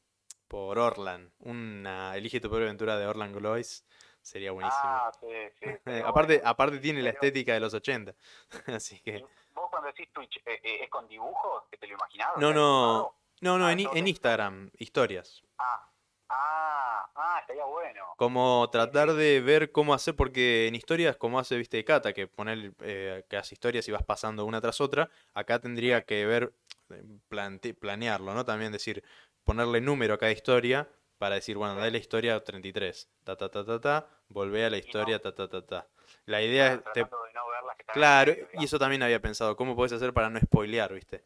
por 0.48 0.80
Orlan. 0.80 1.32
Una 1.40 2.16
Elige 2.16 2.40
tu 2.40 2.48
propia 2.48 2.66
aventura 2.66 2.98
de 2.98 3.06
Orlan 3.08 3.34
Glois. 3.34 3.86
Sería 4.22 4.52
buenísimo. 4.54 4.82
Ah, 4.86 5.12
sí, 5.20 5.28
sí. 5.60 5.66
Aparte, 6.06 6.42
aparte 6.46 6.78
tiene 6.78 7.02
la 7.02 7.10
estética 7.10 7.54
de 7.54 7.60
los 7.60 7.74
80. 7.74 8.16
Así 8.68 8.96
¿Y 8.96 9.00
que. 9.00 9.26
¿Vos 9.54 9.70
cuando 9.70 9.88
decís 9.88 10.08
Twitch, 10.14 10.38
eh, 10.46 10.62
eh, 10.64 10.84
es 10.84 10.90
con 10.90 11.08
dibujos? 11.10 11.64
¿Que 11.70 11.78
te 11.78 11.88
lo 11.88 11.96
imaginabas? 11.96 12.38
No, 12.38 12.50
¿Está 12.50 12.60
no. 12.60 13.16
No, 13.42 13.58
no, 13.58 13.66
Ah, 13.66 13.74
en, 13.74 13.80
en 13.94 14.08
Instagram, 14.08 14.72
historias. 14.78 15.44
Ah, 15.58 15.90
ah, 16.36 17.10
ah, 17.16 17.38
estaría 17.42 17.66
bueno. 17.66 18.02
Como 18.18 18.70
tratar 18.72 19.14
de 19.14 19.42
ver 19.42 19.72
cómo 19.72 19.94
hacer, 19.94 20.16
porque 20.16 20.68
en 20.68 20.76
historias, 20.76 21.16
como 21.18 21.40
hace, 21.40 21.58
viste, 21.58 21.84
Cata, 21.84 22.14
que 22.14 22.28
poner, 22.28 22.74
eh, 22.82 23.26
que 23.30 23.38
hace 23.38 23.56
historias 23.56 23.88
y 23.88 23.92
vas 23.92 24.04
pasando 24.04 24.46
una 24.46 24.62
tras 24.62 24.82
otra, 24.82 25.10
acá 25.34 25.60
tendría 25.60 26.04
que 26.06 26.26
ver, 26.26 26.54
eh, 26.90 27.04
plante- 27.30 27.74
planearlo, 27.74 28.34
¿no? 28.34 28.46
También 28.46 28.72
decir, 28.72 29.04
ponerle 29.44 29.82
número 29.82 30.14
a 30.14 30.18
cada 30.18 30.32
historia 30.32 30.88
para 31.18 31.36
decir, 31.36 31.58
bueno, 31.58 31.76
da 31.76 31.90
la 31.90 31.98
historia 31.98 32.44
33, 32.44 33.10
ta, 33.24 33.36
ta, 33.36 33.50
ta, 33.50 33.66
ta, 33.66 33.80
ta, 33.80 34.08
volvé 34.28 34.66
a 34.66 34.70
la 34.70 34.78
historia, 34.78 35.20
ta, 35.20 35.34
ta, 35.34 35.48
ta, 35.48 35.66
ta. 35.66 35.88
La 36.26 36.42
idea 36.42 36.74
es, 36.74 36.84
te- 36.94 37.04
de 37.04 37.10
no 37.34 37.68
las 37.68 37.78
que 37.78 37.84
claro, 37.86 38.34
y 38.54 38.66
eso 38.66 38.78
también 38.78 39.04
había 39.04 39.22
pensado, 39.22 39.56
¿cómo 39.56 39.76
puedes 39.76 39.94
hacer 39.94 40.14
para 40.14 40.30
no 40.30 40.40
spoilear, 40.40 40.94
viste? 40.94 41.24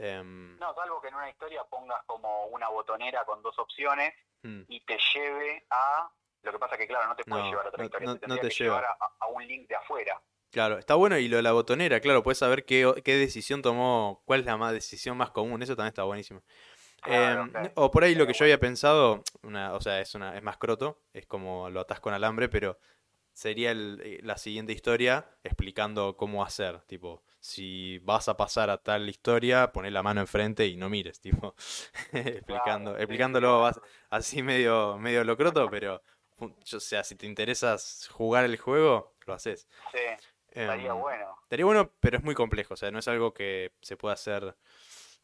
Em, 0.00 0.58
No, 0.58 0.74
salvo 0.74 1.00
que 1.00 1.08
en 1.08 1.14
una 1.14 1.28
historia 1.28 1.62
pongas 1.64 2.02
como 2.06 2.46
una 2.46 2.68
botonera 2.68 3.24
con 3.24 3.42
dos 3.42 3.58
opciones 3.58 4.14
mm. 4.42 4.62
y 4.68 4.80
te 4.84 4.98
lleve 5.14 5.66
a... 5.70 6.10
Lo 6.42 6.52
que 6.52 6.58
pasa 6.58 6.78
que, 6.78 6.86
claro, 6.86 7.06
no 7.08 7.16
te 7.16 7.24
puede 7.24 7.42
No, 7.42 7.50
llevar 7.50 7.66
a 7.66 7.68
otra 7.68 7.78
no- 7.82 7.84
historia, 7.84 8.06
no- 8.08 8.18
te 8.18 8.26
no 8.28 8.38
te 8.38 8.48
lleva. 8.50 8.76
llevar 8.80 8.84
a, 8.84 8.96
a 9.20 9.26
un 9.28 9.46
link 9.46 9.68
de 9.68 9.74
afuera. 9.76 10.20
Claro, 10.50 10.78
está 10.78 10.94
bueno 10.96 11.16
y 11.18 11.28
lo 11.28 11.36
de 11.36 11.42
la 11.42 11.52
botonera, 11.52 12.00
claro, 12.00 12.22
puedes 12.24 12.38
saber 12.38 12.64
qué, 12.64 12.92
qué 13.04 13.14
decisión 13.16 13.62
tomó, 13.62 14.20
cuál 14.24 14.40
es 14.40 14.46
la 14.46 14.56
más 14.56 14.72
decisión 14.72 15.16
más 15.16 15.30
común, 15.30 15.62
eso 15.62 15.76
también 15.76 15.90
está 15.90 16.02
buenísimo. 16.02 16.42
Claro, 17.02 17.42
Em, 17.42 17.70
o 17.76 17.90
por 17.90 18.02
ahí 18.04 18.14
lo 18.14 18.26
que 18.26 18.32
yo 18.32 18.44
había 18.44 18.58
pensado, 18.58 19.22
una, 19.42 19.74
o 19.74 19.80
sea, 19.80 20.00
es 20.00 20.14
una, 20.14 20.36
es 20.36 20.42
más 20.42 20.56
croto, 20.58 21.02
es 21.12 21.24
como 21.26 21.70
lo 21.70 21.80
atás 21.80 22.00
con 22.00 22.14
alambre, 22.14 22.48
pero 22.48 22.78
sería 23.40 23.70
el- 23.70 24.00
eh, 24.04 24.20
la 24.22 24.36
siguiente 24.36 24.72
historia 24.74 25.26
explicando 25.42 26.14
cómo 26.16 26.44
hacer, 26.44 26.80
tipo, 26.82 27.22
si 27.40 27.98
vas 28.00 28.28
a 28.28 28.36
pasar 28.36 28.68
a 28.68 28.76
tal 28.82 29.08
historia, 29.08 29.72
poné 29.72 29.90
la 29.90 30.02
mano 30.02 30.20
enfrente 30.20 30.66
y 30.66 30.76
no 30.76 30.90
mires, 30.90 31.20
tipo, 31.22 31.54
explicando, 32.12 32.90
Claro, 32.90 32.98
explicándolo 32.98 33.60
vas- 33.62 33.80
así 34.10 34.42
medio, 34.42 34.98
medio 34.98 35.24
lo 35.24 35.36
croto, 35.38 35.70
pero, 35.70 36.02
o 36.40 36.80
sea, 36.80 37.02
si 37.02 37.16
te 37.16 37.26
interesas 37.26 38.08
jugar 38.12 38.44
el 38.44 38.58
juego, 38.58 39.14
lo 39.26 39.32
haces. 39.34 39.68
Sí, 39.92 39.98
estaría 40.48 40.92
Em, 40.92 40.94
bueno. 40.94 41.36
Estaría 41.44 41.64
bueno, 41.66 41.92
pero 42.00 42.18
es 42.18 42.24
muy 42.24 42.34
complejo, 42.34 42.74
o 42.74 42.76
sea, 42.76 42.90
no 42.90 42.98
es 43.00 43.08
algo 43.08 43.34
que 43.34 43.72
se 43.82 43.96
pueda 43.96 44.14
hacer 44.14 44.54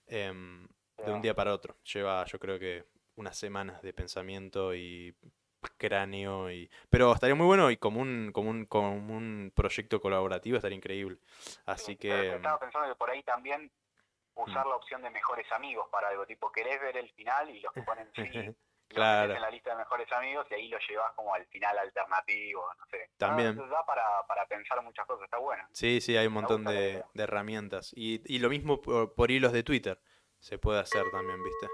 em, 0.06 0.66
de 1.04 1.12
un 1.12 1.22
día 1.22 1.34
para 1.34 1.54
otro. 1.54 1.76
Lleva, 1.84 2.24
yo 2.26 2.38
creo 2.38 2.58
que 2.58 2.84
unas 3.16 3.36
semanas 3.36 3.82
de 3.82 3.92
pensamiento 3.92 4.74
y 4.74 5.14
cráneo 5.76 6.50
y 6.50 6.70
pero 6.90 7.12
estaría 7.12 7.34
muy 7.34 7.46
bueno 7.46 7.70
y 7.70 7.76
como 7.76 8.00
un 8.00 8.30
como 8.32 8.50
un 8.50 8.66
como 8.66 8.92
un 8.92 9.52
proyecto 9.54 10.00
colaborativo 10.00 10.56
estaría 10.56 10.76
increíble 10.76 11.18
así 11.66 11.96
que 11.96 12.34
estaba 12.36 12.58
pensando 12.58 12.88
que 12.88 12.94
por 12.94 13.10
ahí 13.10 13.22
también 13.22 13.70
usar 14.34 14.66
Mm. 14.66 14.68
la 14.68 14.76
opción 14.76 15.02
de 15.02 15.10
mejores 15.10 15.50
amigos 15.52 15.86
para 15.90 16.08
algo, 16.08 16.26
tipo, 16.26 16.52
querés 16.52 16.78
ver 16.80 16.96
el 16.98 17.08
final 17.12 17.48
y 17.48 17.60
los 17.60 17.72
que 17.72 17.82
ponen 17.82 18.10
sí, 18.14 18.22
Claro. 18.88 19.34
en 19.34 19.40
la 19.40 19.50
lista 19.50 19.70
de 19.70 19.76
mejores 19.76 20.12
amigos 20.12 20.46
y 20.50 20.54
ahí 20.54 20.68
lo 20.68 20.78
llevas 20.88 21.12
como 21.14 21.34
al 21.34 21.44
final 21.46 21.76
alternativo, 21.78 22.64
no 22.78 22.84
sé. 22.90 23.10
También. 23.16 23.56
Da, 23.56 23.66
da 23.66 23.84
para, 23.86 24.04
para 24.28 24.46
pensar 24.46 24.80
muchas 24.82 25.04
cosas, 25.06 25.24
está 25.24 25.38
bueno. 25.38 25.64
sí 25.72 26.00
sí 26.00 26.16
hay 26.16 26.26
un 26.28 26.34
montón 26.34 26.64
de, 26.64 27.02
de 27.14 27.22
herramientas 27.22 27.92
y, 27.96 28.20
y 28.32 28.38
lo 28.38 28.48
mismo 28.50 28.80
por, 28.82 29.14
por 29.14 29.30
hilos 29.30 29.52
de 29.52 29.62
Twitter 29.64 29.98
se 30.38 30.58
puede 30.58 30.78
hacer 30.80 31.10
también 31.10 31.42
viste 31.42 31.66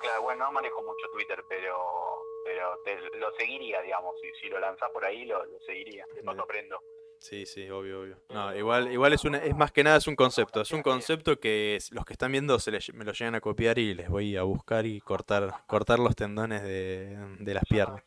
Claro, 0.00 0.22
bueno, 0.22 0.44
no 0.46 0.52
manejo 0.52 0.82
mucho 0.82 1.06
Twitter, 1.12 1.44
pero 1.48 2.22
pero 2.50 2.78
te, 2.84 2.96
lo 3.18 3.30
seguiría, 3.38 3.80
digamos, 3.82 4.16
si, 4.20 4.28
si 4.40 4.48
lo 4.48 4.58
lanzás 4.58 4.90
por 4.90 5.04
ahí, 5.04 5.24
lo, 5.24 5.44
lo 5.44 5.60
seguiría, 5.60 6.04
de 6.16 6.22
paso 6.24 6.42
aprendo. 6.42 6.80
Sí, 7.20 7.46
sí, 7.46 7.70
obvio, 7.70 8.00
obvio. 8.00 8.16
No, 8.30 8.56
igual, 8.56 8.90
igual 8.90 9.12
es 9.12 9.24
una, 9.24 9.38
es 9.38 9.54
más 9.54 9.70
que 9.70 9.84
nada 9.84 9.98
es 9.98 10.06
un 10.08 10.16
concepto, 10.16 10.60
es 10.62 10.72
un 10.72 10.82
concepto 10.82 11.38
que 11.38 11.78
los 11.92 12.04
que 12.04 12.14
están 12.14 12.32
viendo 12.32 12.58
se 12.58 12.70
les- 12.72 12.92
me 12.94 13.04
lo 13.04 13.12
llegan 13.12 13.34
a 13.36 13.40
copiar 13.40 13.78
y 13.78 13.94
les 13.94 14.08
voy 14.08 14.36
a 14.36 14.42
buscar 14.42 14.84
y 14.86 15.00
cortar, 15.00 15.64
cortar 15.68 15.98
los 16.00 16.16
tendones 16.16 16.62
de, 16.62 17.16
de 17.38 17.54
las 17.54 17.64
piernas. 17.66 18.02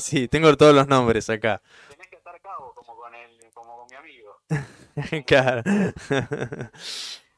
Sí, 0.00 0.28
tengo 0.28 0.56
todos 0.56 0.74
los 0.74 0.86
nombres 0.86 1.28
acá. 1.30 1.60
Tenés 1.88 2.08
que 2.08 2.16
atar 2.18 2.40
cabo 2.40 2.72
como 2.74 2.94
con 2.96 3.14
el, 3.14 3.50
como 3.52 3.76
con 3.78 3.86
mi 3.90 3.96
amigo. 3.96 4.36
Claro. 5.26 5.62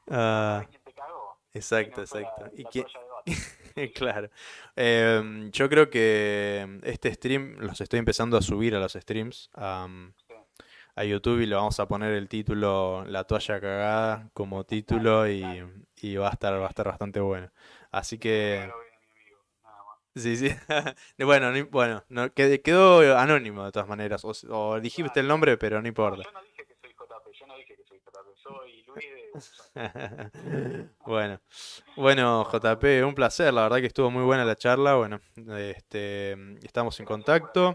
Ah, 0.08 0.62
¿Sabés 0.64 0.68
quién 0.68 0.82
te 0.82 0.92
cagó? 0.94 1.38
exacto, 1.54 1.94
¿Quién 1.94 2.06
fue 2.08 2.20
la- 2.22 2.28
exacto. 2.28 2.50
¿Y 2.56 2.64
quién-? 2.64 2.86
Claro. 3.94 4.28
Em, 4.76 5.50
yo 5.50 5.68
creo 5.68 5.90
que 5.90 6.80
este 6.84 7.12
stream 7.14 7.56
los 7.60 7.80
estoy 7.80 7.98
empezando 7.98 8.36
a 8.36 8.42
subir 8.42 8.74
a 8.74 8.80
los 8.80 8.92
streams 8.94 9.50
a 10.94 11.04
YouTube 11.04 11.40
y 11.40 11.46
le 11.46 11.54
vamos 11.56 11.80
a 11.80 11.86
poner 11.88 12.12
el 12.12 12.28
título 12.28 13.04
La 13.06 13.24
toalla 13.24 13.60
cagada 13.60 14.30
como 14.34 14.64
título 14.64 15.26
y, 15.28 15.42
y 16.00 16.16
va 16.16 16.28
a 16.28 16.32
estar 16.32 16.52
va 16.60 16.66
a 16.66 16.68
estar 16.68 16.86
bastante 16.86 17.20
bueno. 17.20 17.50
Así 17.90 18.18
que 18.18 18.70
sí, 20.14 20.36
sí. 20.36 20.48
Bueno, 21.18 21.50
no 21.52 21.66
bueno, 21.66 22.04
no, 22.08 22.26
qued- 22.34 22.60
quedó 22.62 23.16
anónimo 23.18 23.64
de 23.64 23.72
todas 23.72 23.88
maneras. 23.88 24.22
O, 24.24 24.80
dijiste 24.80 25.20
el 25.20 25.28
nombre, 25.28 25.56
pero 25.56 25.80
No, 25.80 25.88
importa. 25.88 26.22
yo 26.22 26.32
no 26.32 26.42
dije 26.42 26.66
que 26.66 26.74
soy 26.74 26.90
JP, 26.92 27.32
yo 27.38 27.46
no 27.46 27.56
dije 27.56 27.74
que 27.76 27.82
soy 28.42 28.84
Luis 28.84 29.04
de. 29.74 30.88
Bueno, 31.06 31.40
bueno, 31.96 32.44
JP, 32.44 33.04
un 33.04 33.14
placer, 33.14 33.52
la 33.52 33.62
verdad 33.62 33.78
que 33.78 33.86
estuvo 33.86 34.10
muy 34.10 34.24
buena 34.24 34.44
la 34.44 34.56
charla. 34.56 34.94
Bueno, 34.94 35.20
este, 35.58 36.32
estamos 36.64 36.98
en 37.00 37.06
contacto. 37.06 37.74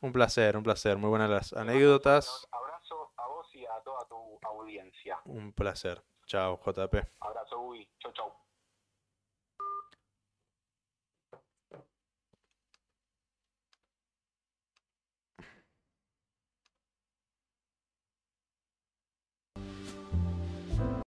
Un 0.00 0.12
placer, 0.12 0.56
un 0.56 0.62
placer, 0.62 0.96
muy 0.96 1.10
buenas 1.10 1.30
las 1.30 1.52
anécdotas. 1.52 2.46
Abrazo 2.50 3.12
a 3.16 3.26
vos 3.28 3.54
y 3.54 3.64
a 3.64 3.80
toda 3.84 4.06
tu 4.08 4.38
audiencia. 4.42 5.18
Un 5.24 5.52
placer. 5.52 6.02
Chao, 6.26 6.58
JP. 6.64 7.02
Abrazo, 7.20 7.60
Uy. 7.60 7.88
Chau, 7.98 8.12
chau. 8.12 8.39